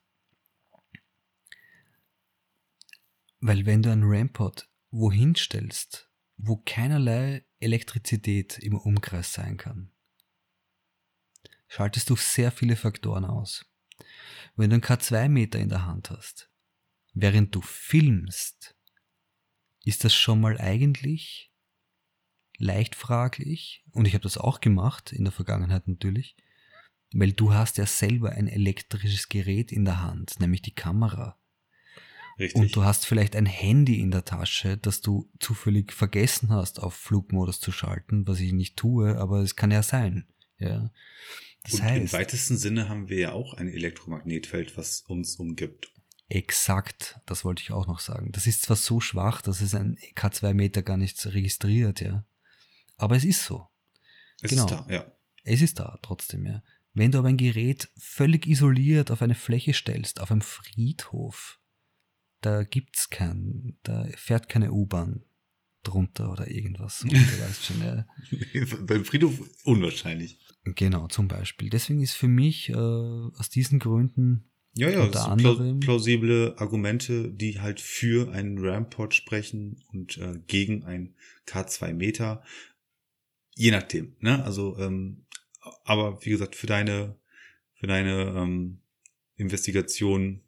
[3.40, 6.11] Weil wenn du einen Rampart wohin stellst,
[6.44, 9.92] wo keinerlei Elektrizität im Umkreis sein kann,
[11.68, 13.66] schaltest du sehr viele Faktoren aus.
[14.56, 16.50] Wenn du einen K2-Meter in der Hand hast,
[17.14, 18.76] während du filmst,
[19.86, 21.52] ist das schon mal eigentlich
[22.58, 23.84] leicht fraglich.
[23.92, 26.36] Und ich habe das auch gemacht, in der Vergangenheit natürlich,
[27.14, 31.41] weil du hast ja selber ein elektrisches Gerät in der Hand, nämlich die Kamera.
[32.40, 32.62] Richtig.
[32.62, 36.94] Und du hast vielleicht ein Handy in der Tasche, das du zufällig vergessen hast, auf
[36.96, 40.26] Flugmodus zu schalten, was ich nicht tue, aber es kann ja sein.
[40.58, 40.92] Ja.
[41.64, 45.92] Das und im heißt, weitesten Sinne haben wir ja auch ein Elektromagnetfeld, was uns umgibt.
[46.30, 48.32] exakt, das wollte ich auch noch sagen.
[48.32, 52.26] Das ist zwar so schwach, dass es ein K2-Meter gar nicht registriert, ja.
[52.98, 53.68] Aber es ist so.
[54.42, 54.64] Es Genau.
[54.66, 55.12] ist da, ja.
[55.44, 56.64] Es ist da trotzdem, ja.
[56.94, 61.60] Wenn du aber ein Gerät völlig isoliert auf eine Fläche stellst, auf einem Friedhof,
[62.42, 65.24] da gibt's kein, da fährt keine U-Bahn
[65.84, 67.02] drunter oder irgendwas.
[67.04, 68.06] Und du weißt schon, ja.
[68.86, 70.38] Beim Friedhof unwahrscheinlich.
[70.64, 71.70] Genau, zum Beispiel.
[71.70, 77.60] Deswegen ist für mich äh, aus diesen Gründen Ja, ja, Unter anderem- plausible Argumente, die
[77.60, 81.16] halt für einen Rampart sprechen und äh, gegen ein
[81.48, 82.44] K2 Meter.
[83.56, 84.44] Je nachdem, ne?
[84.44, 85.26] Also, ähm,
[85.84, 87.18] aber wie gesagt, für deine,
[87.74, 88.82] für deine ähm,
[89.36, 90.42] Investigation,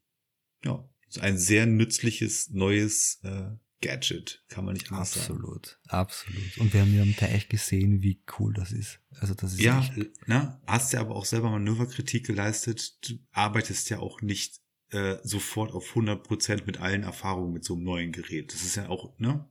[0.64, 0.88] ja,
[1.20, 3.52] ein sehr nützliches neues äh,
[3.82, 5.34] Gadget, kann man nicht anders sagen.
[5.34, 6.58] absolut, absolut.
[6.58, 9.00] Und wir haben ja am Teich gesehen, wie cool das ist.
[9.20, 12.98] Also das ist Ja, echt, ne, hast ja aber auch selber Manöverkritik geleistet.
[13.08, 14.62] Du arbeitest ja auch nicht
[14.92, 18.54] äh, sofort auf 100% mit allen Erfahrungen mit so einem neuen Gerät.
[18.54, 19.50] Das ist ja auch, ne?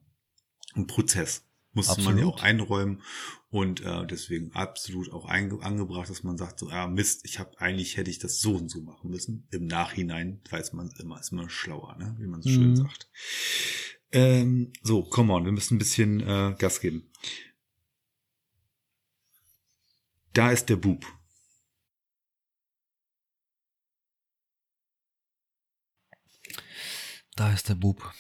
[0.75, 1.45] ein Prozess.
[1.75, 2.15] Musste Absolut.
[2.15, 3.03] man ja auch einräumen
[3.51, 7.97] und äh, deswegen absolut auch angebracht, dass man sagt, so, ah Mist, ich habe eigentlich
[7.97, 9.47] hätte ich das so und so machen müssen.
[9.51, 12.15] Im Nachhinein weiß man immer, ist immer schlauer, ne?
[12.19, 12.77] wie man so schön Mhm.
[12.77, 13.09] sagt.
[14.13, 17.11] Ähm, so, come on, wir müssen ein bisschen äh, Gas geben.
[20.35, 21.07] Da ist der Bub.
[27.37, 28.13] Da ist der Bub.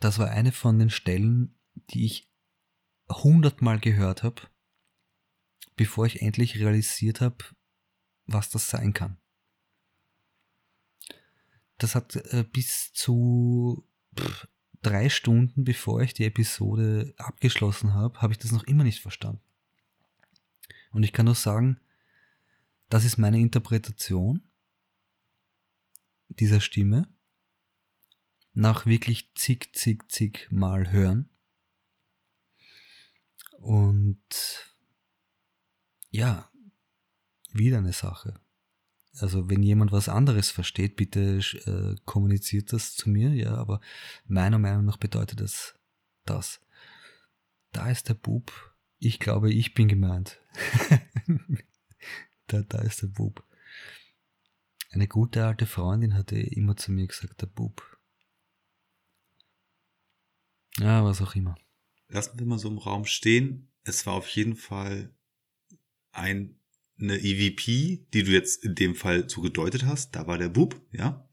[0.00, 1.56] Das war eine von den Stellen,
[1.90, 2.27] die ich
[3.10, 4.42] hundertmal gehört habe,
[5.76, 7.44] bevor ich endlich realisiert habe,
[8.26, 9.18] was das sein kann.
[11.78, 13.86] Das hat äh, bis zu
[14.82, 19.42] drei Stunden, bevor ich die Episode abgeschlossen habe, habe ich das noch immer nicht verstanden.
[20.90, 21.80] Und ich kann nur sagen,
[22.88, 24.42] das ist meine Interpretation
[26.28, 27.08] dieser Stimme
[28.52, 31.28] nach wirklich zig, zig, zig Mal hören.
[33.60, 34.74] Und
[36.10, 36.50] ja,
[37.52, 38.40] wieder eine Sache.
[39.20, 43.80] Also wenn jemand was anderes versteht, bitte äh, kommuniziert das zu mir, ja, aber
[44.26, 45.74] meiner Meinung nach bedeutet es
[46.24, 46.60] das.
[47.72, 48.52] Da ist der Bub.
[48.98, 50.40] Ich glaube, ich bin gemeint.
[52.46, 53.44] da, da ist der Bub.
[54.90, 57.82] Eine gute alte Freundin hatte immer zu mir gesagt, der Bub.
[60.78, 61.56] Ja, was auch immer.
[62.08, 63.70] Lassen wir mal so im Raum stehen.
[63.84, 65.14] Es war auf jeden Fall
[66.12, 66.58] ein,
[66.98, 70.16] eine EVP, die du jetzt in dem Fall so gedeutet hast.
[70.16, 71.28] Da war der Bub, ja.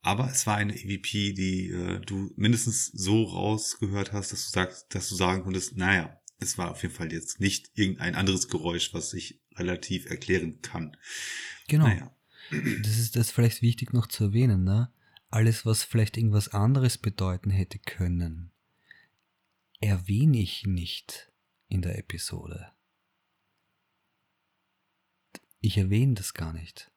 [0.00, 4.94] Aber es war eine EVP, die äh, du mindestens so rausgehört hast, dass du sagst,
[4.94, 8.92] dass du sagen konntest, naja, es war auf jeden Fall jetzt nicht irgendein anderes Geräusch,
[8.94, 10.96] was ich relativ erklären kann.
[11.68, 11.86] Genau.
[11.86, 12.16] Naja.
[12.82, 14.92] Das ist das vielleicht wichtig noch zu erwähnen, ne?
[15.30, 18.51] Alles, was vielleicht irgendwas anderes bedeuten hätte können,
[19.82, 21.32] erwähne ich nicht
[21.68, 22.72] in der Episode.
[25.60, 26.90] Ich erwähne das gar nicht.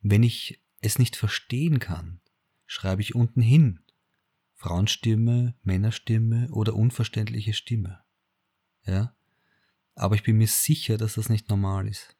[0.00, 2.20] Wenn ich es nicht verstehen kann,
[2.66, 3.80] schreibe ich unten hin
[4.54, 8.02] Frauenstimme, Männerstimme oder unverständliche Stimme.
[8.84, 9.16] Ja?
[9.94, 12.16] Aber ich bin mir sicher, dass das nicht normal ist.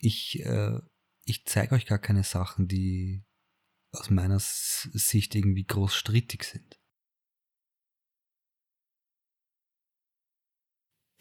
[0.00, 0.78] Ich, äh,
[1.24, 3.24] ich zeige euch gar keine Sachen, die
[3.92, 6.78] aus meiner Sicht irgendwie groß strittig sind.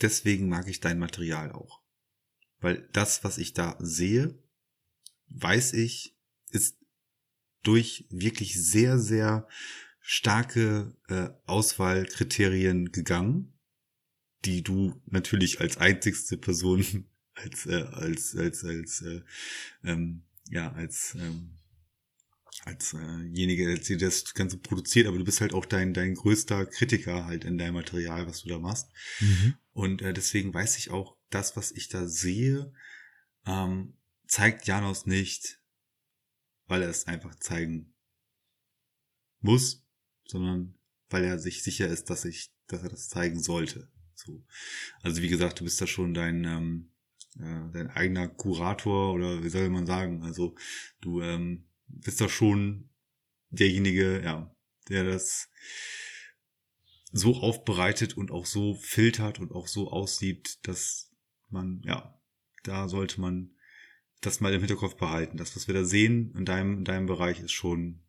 [0.04, 1.82] Deswegen mag ich dein Material auch.
[2.60, 4.38] Weil das, was ich da sehe,
[5.30, 6.16] weiß ich,
[6.52, 6.78] ist
[7.64, 9.48] durch wirklich sehr, sehr
[10.00, 13.54] starke äh, Auswahlkriterien gegangen,
[14.46, 19.22] die du natürlich als einzigste Person, als, äh, als, als, als, äh,
[19.84, 21.58] ähm, ja, als, ähm,
[22.66, 26.66] als äh, jenige, die das Ganze produziert, aber du bist halt auch dein, dein größter
[26.66, 28.90] Kritiker halt in deinem Material, was du da machst.
[29.74, 32.72] Und äh, deswegen weiß ich auch, das, was ich da sehe,
[33.46, 33.98] ähm,
[34.28, 35.60] zeigt Janos nicht,
[36.68, 37.94] weil er es einfach zeigen
[39.42, 39.86] muss,
[40.26, 40.76] sondern
[41.10, 43.92] weil er sich sicher ist, dass ich, dass er das zeigen sollte.
[44.16, 44.46] So.
[45.02, 46.92] Also wie gesagt, du bist da schon dein, ähm,
[47.36, 50.24] äh, dein eigener Kurator oder wie soll man sagen?
[50.24, 50.56] Also
[51.02, 52.90] du ähm, bist da schon
[53.50, 54.56] derjenige, ja,
[54.90, 55.50] der das
[57.16, 61.12] so aufbereitet und auch so filtert und auch so aussieht, dass
[61.50, 62.20] man, ja,
[62.64, 63.52] da sollte man
[64.22, 65.38] das mal im Hinterkopf behalten.
[65.38, 68.02] Das, was wir da sehen in deinem, in deinem Bereich, ist schon,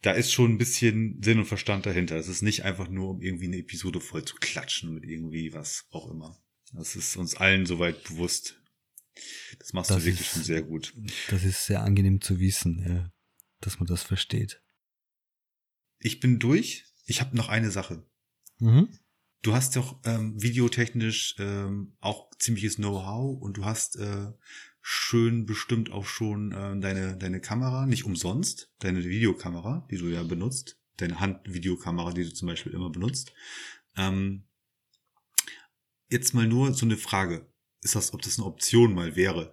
[0.00, 2.16] da ist schon ein bisschen Sinn und Verstand dahinter.
[2.16, 5.86] Es ist nicht einfach nur, um irgendwie eine Episode voll zu klatschen mit irgendwie was
[5.90, 6.42] auch immer.
[6.72, 8.58] Das ist uns allen soweit bewusst.
[9.58, 10.94] Das machst Das du wirklich ist- schon sehr gut.
[11.28, 13.12] Das ist sehr angenehm zu wissen, ja,
[13.60, 14.62] dass man das versteht.
[15.98, 16.86] Ich bin durch.
[17.12, 18.06] Ich habe noch eine Sache.
[18.58, 18.88] Mhm.
[19.42, 24.32] Du hast doch ähm, videotechnisch ähm, auch ziemliches Know-how und du hast äh,
[24.80, 30.22] schön bestimmt auch schon äh, deine, deine Kamera, nicht umsonst, deine Videokamera, die du ja
[30.22, 33.34] benutzt, deine Handvideokamera, die du zum Beispiel immer benutzt.
[33.94, 34.44] Ähm,
[36.08, 37.46] jetzt mal nur so eine Frage.
[37.82, 39.52] Ist das, ob das eine Option mal wäre?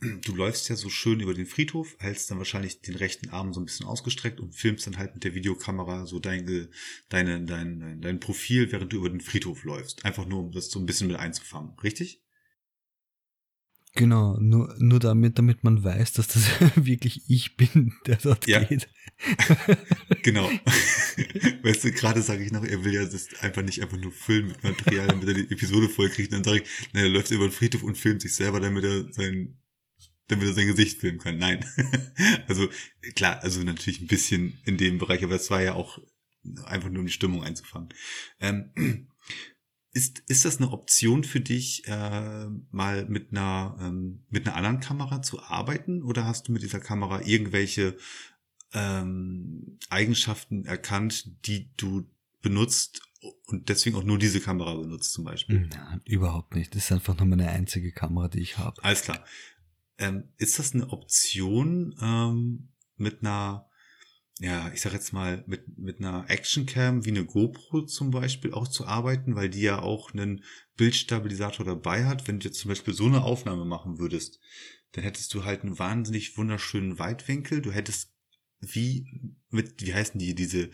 [0.00, 3.60] Du läufst ja so schön über den Friedhof, hältst dann wahrscheinlich den rechten Arm so
[3.60, 6.68] ein bisschen ausgestreckt und filmst dann halt mit der Videokamera so dein, Ge-
[7.08, 10.04] deine, dein, dein, dein Profil, während du über den Friedhof läufst.
[10.04, 11.76] Einfach nur, um das so ein bisschen mit einzufangen.
[11.82, 12.22] Richtig?
[13.94, 16.44] Genau, nur, nur damit, damit man weiß, dass das
[16.76, 18.62] wirklich ich bin, der dort Ja.
[18.62, 18.88] geht.
[20.22, 20.48] Genau.
[21.62, 24.48] weißt du, gerade sage ich noch, er will ja das einfach nicht einfach nur filmen
[24.50, 26.32] mit Material, damit er die Episode voll kriegt.
[26.32, 28.84] Und dann sage ich, na, er läuft über den Friedhof und filmt sich selber, damit
[28.84, 29.58] er sein,
[30.28, 31.38] damit er sein Gesicht filmen kann.
[31.38, 31.64] Nein.
[32.48, 32.68] also
[33.14, 35.98] klar, also natürlich ein bisschen in dem Bereich, aber es war ja auch
[36.64, 37.88] einfach nur um die Stimmung einzufangen.
[38.40, 38.70] Ähm,
[39.92, 44.80] ist, ist das eine Option für dich, äh, mal mit einer, ähm, mit einer anderen
[44.80, 46.02] Kamera zu arbeiten?
[46.02, 47.96] Oder hast du mit dieser Kamera irgendwelche
[48.74, 52.06] ähm, Eigenschaften erkannt, die du
[52.42, 53.02] benutzt
[53.46, 55.68] und deswegen auch nur diese Kamera benutzt zum Beispiel?
[55.68, 56.74] Nein, überhaupt nicht.
[56.74, 58.82] Das ist einfach nur meine einzige Kamera, die ich habe.
[58.84, 59.24] Alles klar.
[59.98, 63.68] Ähm, ist das eine Option ähm, mit einer
[64.40, 68.68] ja, ich sag jetzt mal, mit, mit einer Actioncam wie eine GoPro zum Beispiel auch
[68.68, 70.44] zu arbeiten, weil die ja auch einen
[70.76, 72.28] Bildstabilisator dabei hat.
[72.28, 74.38] Wenn du jetzt zum Beispiel so eine Aufnahme machen würdest,
[74.92, 77.60] dann hättest du halt einen wahnsinnig wunderschönen Weitwinkel.
[77.60, 78.14] Du hättest
[78.60, 79.06] wie
[79.50, 80.70] mit, wie heißen die, diese,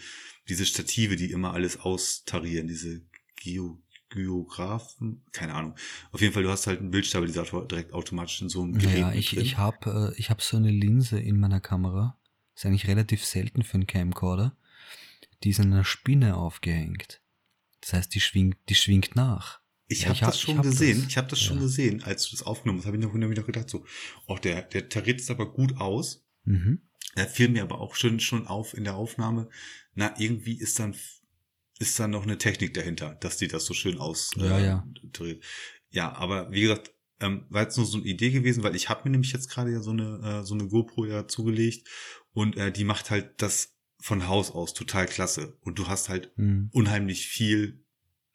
[0.49, 3.03] diese Stative, die immer alles austarieren, diese
[3.37, 3.83] Geo,
[4.15, 5.75] Geographen, keine Ahnung.
[6.13, 8.99] Auf jeden Fall, du hast halt einen Bildstabilisator direkt automatisch in so einem Gerät.
[8.99, 12.19] Ja, ich, ich habe äh, ich hab so eine Linse in meiner Kamera
[12.55, 14.57] ist eigentlich relativ selten für einen Camcorder.
[15.43, 17.21] Die ist in einer Spinne aufgehängt.
[17.81, 19.61] Das heißt, die schwingt, die schwingt nach.
[19.87, 20.99] Ich ja, habe das schon ich hab gesehen.
[21.01, 21.09] Das.
[21.09, 21.63] Ich habe das schon ja.
[21.63, 22.87] gesehen, als du das aufgenommen hast.
[22.87, 23.85] Habe ich noch wieder gedacht so,
[24.27, 26.25] oh, der der tariert aber gut aus.
[26.45, 26.81] Mhm.
[27.15, 29.49] Er fiel mir aber auch schon schon auf in der Aufnahme.
[29.95, 30.95] Na, irgendwie ist dann
[31.79, 34.87] ist dann noch eine Technik dahinter, dass die das so schön aus ja, äh, ja.
[35.91, 39.03] Ja, aber wie gesagt, ähm, war jetzt nur so eine Idee gewesen, weil ich habe
[39.05, 41.89] mir nämlich jetzt gerade ja so eine äh, so eine GoPro ja zugelegt
[42.33, 45.57] und äh, die macht halt das von Haus aus total klasse.
[45.63, 46.69] Und du hast halt mhm.
[46.73, 47.83] unheimlich viel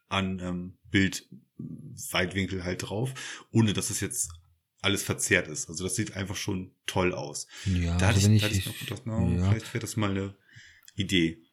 [0.07, 3.13] an ähm, Bildweitwinkel halt drauf,
[3.51, 4.31] ohne dass es jetzt
[4.81, 5.69] alles verzerrt ist.
[5.69, 7.45] Also das sieht einfach schon toll aus.
[7.65, 9.51] Ja, da also hatte ich, da ich, noch gedacht, na, ja.
[9.51, 10.35] vielleicht wäre das mal eine
[10.95, 11.43] Idee.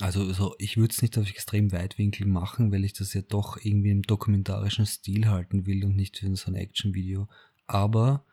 [0.00, 3.56] Also so, ich würde es nicht auf extrem Weitwinkel machen, weil ich das ja doch
[3.62, 7.28] irgendwie im dokumentarischen Stil halten will und nicht für so ein Action-Video.
[7.66, 8.24] Aber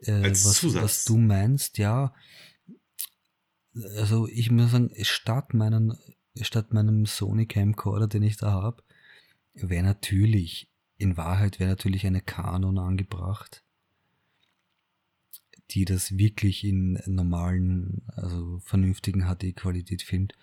[0.00, 2.12] äh, was, was, du meinst, ja.
[3.96, 5.96] Also ich muss sagen, statt, meinen,
[6.40, 8.82] statt meinem Sony Camcorder, den ich da habe,
[9.54, 13.62] wäre natürlich, in Wahrheit wäre natürlich eine Canon angebracht,
[15.70, 20.34] die das wirklich in normalen, also vernünftigen HD-Qualität filmt.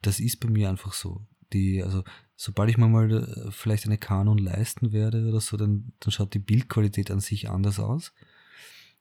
[0.00, 1.26] Das ist bei mir einfach so.
[1.52, 2.02] Die, also
[2.36, 6.34] sobald ich mir mal äh, vielleicht eine Canon leisten werde oder so, dann, dann schaut
[6.34, 8.12] die Bildqualität an sich anders aus.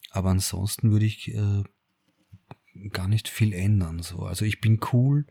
[0.09, 1.63] Aber ansonsten würde ich äh,
[2.91, 4.01] gar nicht viel ändern.
[4.01, 4.23] So.
[4.23, 5.25] Also ich bin cool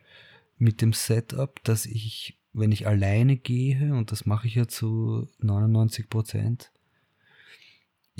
[0.56, 5.28] mit dem Setup, dass ich, wenn ich alleine gehe, und das mache ich ja zu
[5.38, 6.72] 99 Prozent,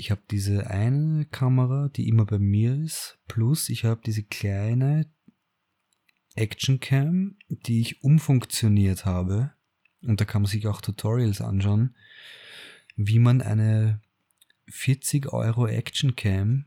[0.01, 5.05] ich habe diese eine Kamera, die immer bei mir ist, plus ich habe diese kleine
[6.33, 9.51] Action Cam, die ich umfunktioniert habe.
[10.01, 11.95] Und da kann man sich auch Tutorials anschauen,
[12.95, 14.01] wie man eine
[14.69, 16.65] 40 Euro Action Cam,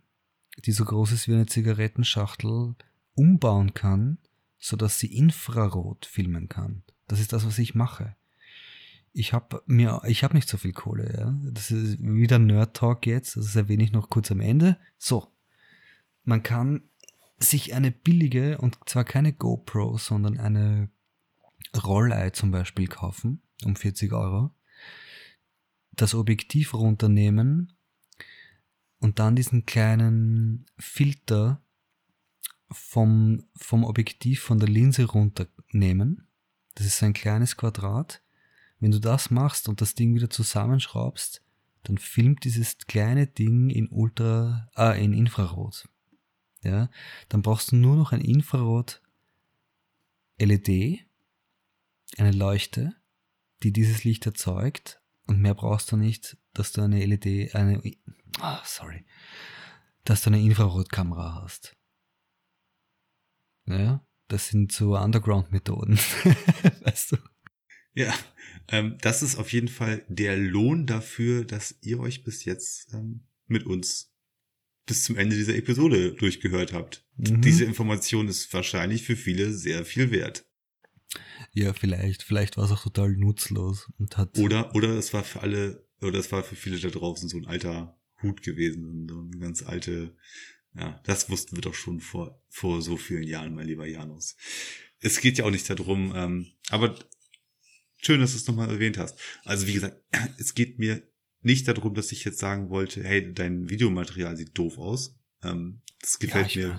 [0.65, 2.77] die so groß ist wie eine Zigarettenschachtel,
[3.17, 4.19] umbauen kann,
[4.59, 6.85] sodass sie Infrarot filmen kann.
[7.09, 8.15] Das ist das, was ich mache.
[9.15, 11.35] Ich habe mir, ich habe nicht so viel Kohle, ja.
[11.51, 14.77] Das ist wieder Nerd Talk jetzt, das erwähne ich noch kurz am Ende.
[14.99, 15.33] So.
[16.25, 16.83] Man kann
[17.39, 20.91] sich eine billige, und zwar keine GoPro, sondern eine
[21.75, 24.51] Rollei zum Beispiel kaufen, um 40 Euro.
[25.93, 27.75] Das Objektiv runternehmen,
[29.05, 31.63] und dann diesen kleinen Filter
[32.71, 36.27] vom, vom Objektiv von der Linse runternehmen.
[36.75, 38.23] Das ist ein kleines Quadrat.
[38.81, 41.43] Wenn du das machst und das Ding wieder zusammenschraubst,
[41.85, 45.89] dann filmt dieses kleine Ding in Ultra, äh, in Infrarot.
[46.63, 46.89] Ja,
[47.29, 49.03] dann brauchst du nur noch ein Infrarot
[50.39, 51.07] LED,
[52.17, 52.95] eine Leuchte,
[53.63, 57.83] die dieses Licht erzeugt und mehr brauchst du nicht, dass du eine LED, eine,
[58.41, 59.05] oh, sorry,
[60.05, 61.77] dass du eine Infrarotkamera hast.
[63.67, 65.97] Ja, das sind so Underground-Methoden,
[66.85, 67.17] weißt du?
[67.95, 68.13] Ja,
[68.69, 73.27] ähm, das ist auf jeden Fall der Lohn dafür, dass ihr euch bis jetzt ähm,
[73.47, 74.13] mit uns
[74.87, 77.07] bis zum Ende dieser Episode durchgehört habt.
[77.17, 77.41] Mhm.
[77.41, 80.47] Diese Information ist wahrscheinlich für viele sehr viel wert.
[81.53, 82.23] Ja, vielleicht.
[82.23, 84.37] Vielleicht war es auch total nutzlos und hat.
[84.39, 87.47] Oder, oder es war für alle, oder es war für viele da draußen so ein
[87.47, 90.17] alter Hut gewesen, so eine ganz alte,
[90.75, 94.37] ja, das wussten wir doch schon vor, vor so vielen Jahren, mein lieber Janus.
[94.99, 96.99] Es geht ja auch nicht darum, ähm, aber
[98.05, 99.19] schön, dass du es nochmal erwähnt hast.
[99.45, 100.03] Also wie gesagt,
[100.39, 101.03] es geht mir
[101.43, 105.19] nicht darum, dass ich jetzt sagen wollte, hey, dein Videomaterial sieht doof aus.
[105.43, 106.79] Ähm, das gefällt ja, mir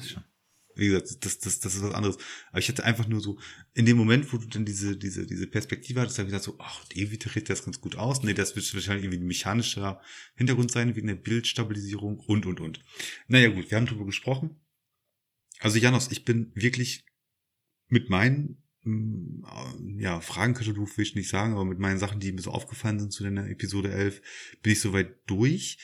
[0.75, 2.17] wie gesagt, das, das, das ist was anderes.
[2.49, 3.39] Aber ich hatte einfach nur so,
[3.73, 6.57] in dem Moment, wo du dann diese, diese, diese Perspektive hattest, habe ich gesagt so,
[6.59, 8.23] ach, irgendwie tritt das ganz gut aus.
[8.23, 10.01] Nee, das wird wahrscheinlich irgendwie ein mechanischer
[10.35, 12.83] Hintergrund sein, wegen der Bildstabilisierung und, und, und.
[13.27, 14.59] Naja, gut, wir haben drüber gesprochen.
[15.59, 17.05] Also, Janos, ich bin wirklich
[17.87, 18.61] mit meinen
[19.97, 23.11] ja, Fragenkatalog will ich nicht sagen, aber mit meinen Sachen, die mir so aufgefallen sind
[23.11, 24.21] zu der Episode 11,
[24.61, 25.79] bin ich soweit durch.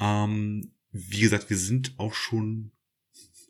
[0.00, 2.72] Ähm, wie gesagt, wir sind auch schon,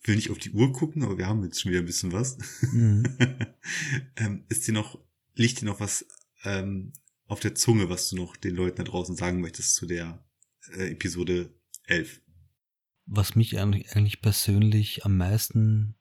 [0.05, 2.37] will nicht auf die Uhr gucken, aber wir haben jetzt schon wieder ein bisschen was.
[2.73, 3.05] Mhm.
[4.17, 4.99] ähm, ist dir noch,
[5.35, 6.07] liegt dir noch was
[6.45, 6.93] ähm,
[7.27, 10.23] auf der Zunge, was du noch den Leuten da draußen sagen möchtest zu der
[10.77, 12.21] äh, Episode 11?
[13.07, 15.97] Was mich eigentlich, eigentlich persönlich am meisten,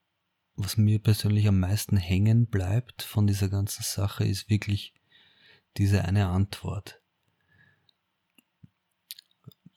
[0.60, 4.94] was mir persönlich am meisten hängen bleibt von dieser ganzen Sache, ist wirklich
[5.78, 7.02] diese eine Antwort.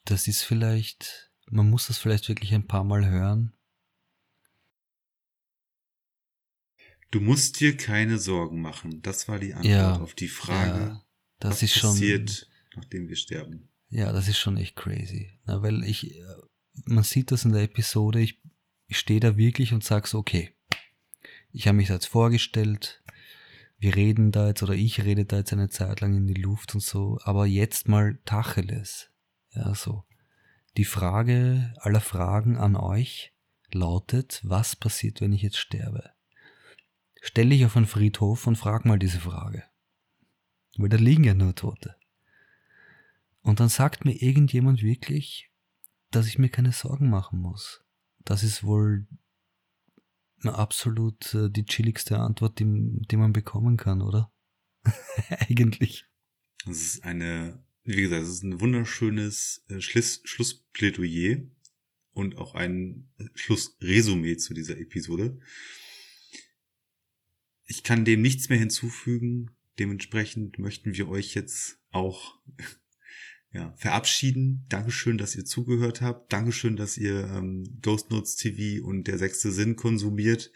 [0.05, 3.53] Das ist vielleicht man muss das vielleicht wirklich ein paar Mal hören.
[7.11, 9.03] Du musst dir keine Sorgen machen.
[9.03, 11.07] Das war die Antwort ja, auf die Frage, ja,
[11.39, 13.68] das was ist passiert, schon, nachdem wir sterben.
[13.91, 15.39] Ja, das ist schon echt crazy.
[15.45, 16.24] Na, weil ich, äh,
[16.87, 18.41] man sieht das in der Episode, ich,
[18.87, 20.57] ich stehe da wirklich und sage so, okay,
[21.53, 23.03] ich habe mich jetzt vorgestellt,
[23.78, 26.74] wir reden da jetzt oder ich rede da jetzt eine Zeit lang in die Luft
[26.74, 29.11] und so, aber jetzt mal Tacheles.
[29.55, 30.05] Ja, so.
[30.76, 33.34] Die Frage aller Fragen an euch
[33.72, 36.11] lautet, was passiert, wenn ich jetzt sterbe?
[37.20, 39.64] Stell dich auf einen Friedhof und frag mal diese Frage.
[40.76, 41.96] Weil da liegen ja nur Tote.
[43.42, 45.50] Und dann sagt mir irgendjemand wirklich,
[46.11, 47.84] dass ich mir keine Sorgen machen muss.
[48.24, 49.07] Das ist wohl
[50.51, 52.64] absolut äh, die chilligste Antwort, die,
[53.11, 54.32] die man bekommen kann, oder?
[55.28, 56.07] Eigentlich.
[56.64, 61.38] Das ist eine wie gesagt, es ist ein wunderschönes äh, Schluss, Schlussplädoyer
[62.12, 65.40] und auch ein Schlussresümee zu dieser Episode.
[67.64, 69.51] Ich kann dem nichts mehr hinzufügen.
[69.78, 72.38] Dementsprechend möchten wir euch jetzt auch
[73.53, 74.64] ja, verabschieden.
[74.68, 76.32] Dankeschön, dass ihr zugehört habt.
[76.32, 80.53] Dankeschön, dass ihr ähm, Ghost Notes TV und der sechste Sinn konsumiert.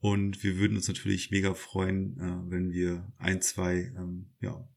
[0.00, 4.68] Und wir würden uns natürlich mega freuen, äh, wenn wir ein, zwei ähm, ja,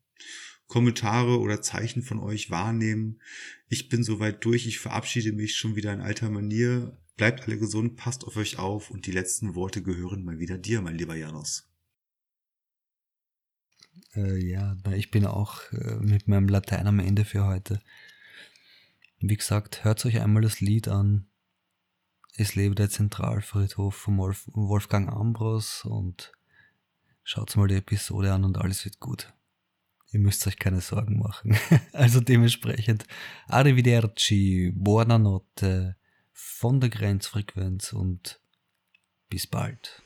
[0.68, 3.20] Kommentare oder Zeichen von euch wahrnehmen.
[3.68, 4.66] Ich bin soweit durch.
[4.66, 6.98] Ich verabschiede mich schon wieder in alter Manier.
[7.18, 10.82] Bleibt alle gesund, passt auf euch auf und die letzten Worte gehören mal wieder dir,
[10.82, 11.70] mein lieber Janos.
[14.16, 17.80] Äh, ja, ich bin auch äh, mit meinem Latein am Ende für heute.
[19.20, 21.28] Wie gesagt, hört euch einmal das Lied an.
[22.36, 26.32] Es lebe der Zentralfriedhof von Wolf Wolfgang Ambros und
[27.24, 29.34] schaut mal die Episode an und alles wird gut.
[30.12, 31.56] Ihr müsst euch keine Sorgen machen.
[31.94, 33.06] Also dementsprechend,
[33.48, 35.98] arrivederci, buona notte
[36.32, 38.40] von der Grenzfrequenz und
[39.30, 40.02] bis bald.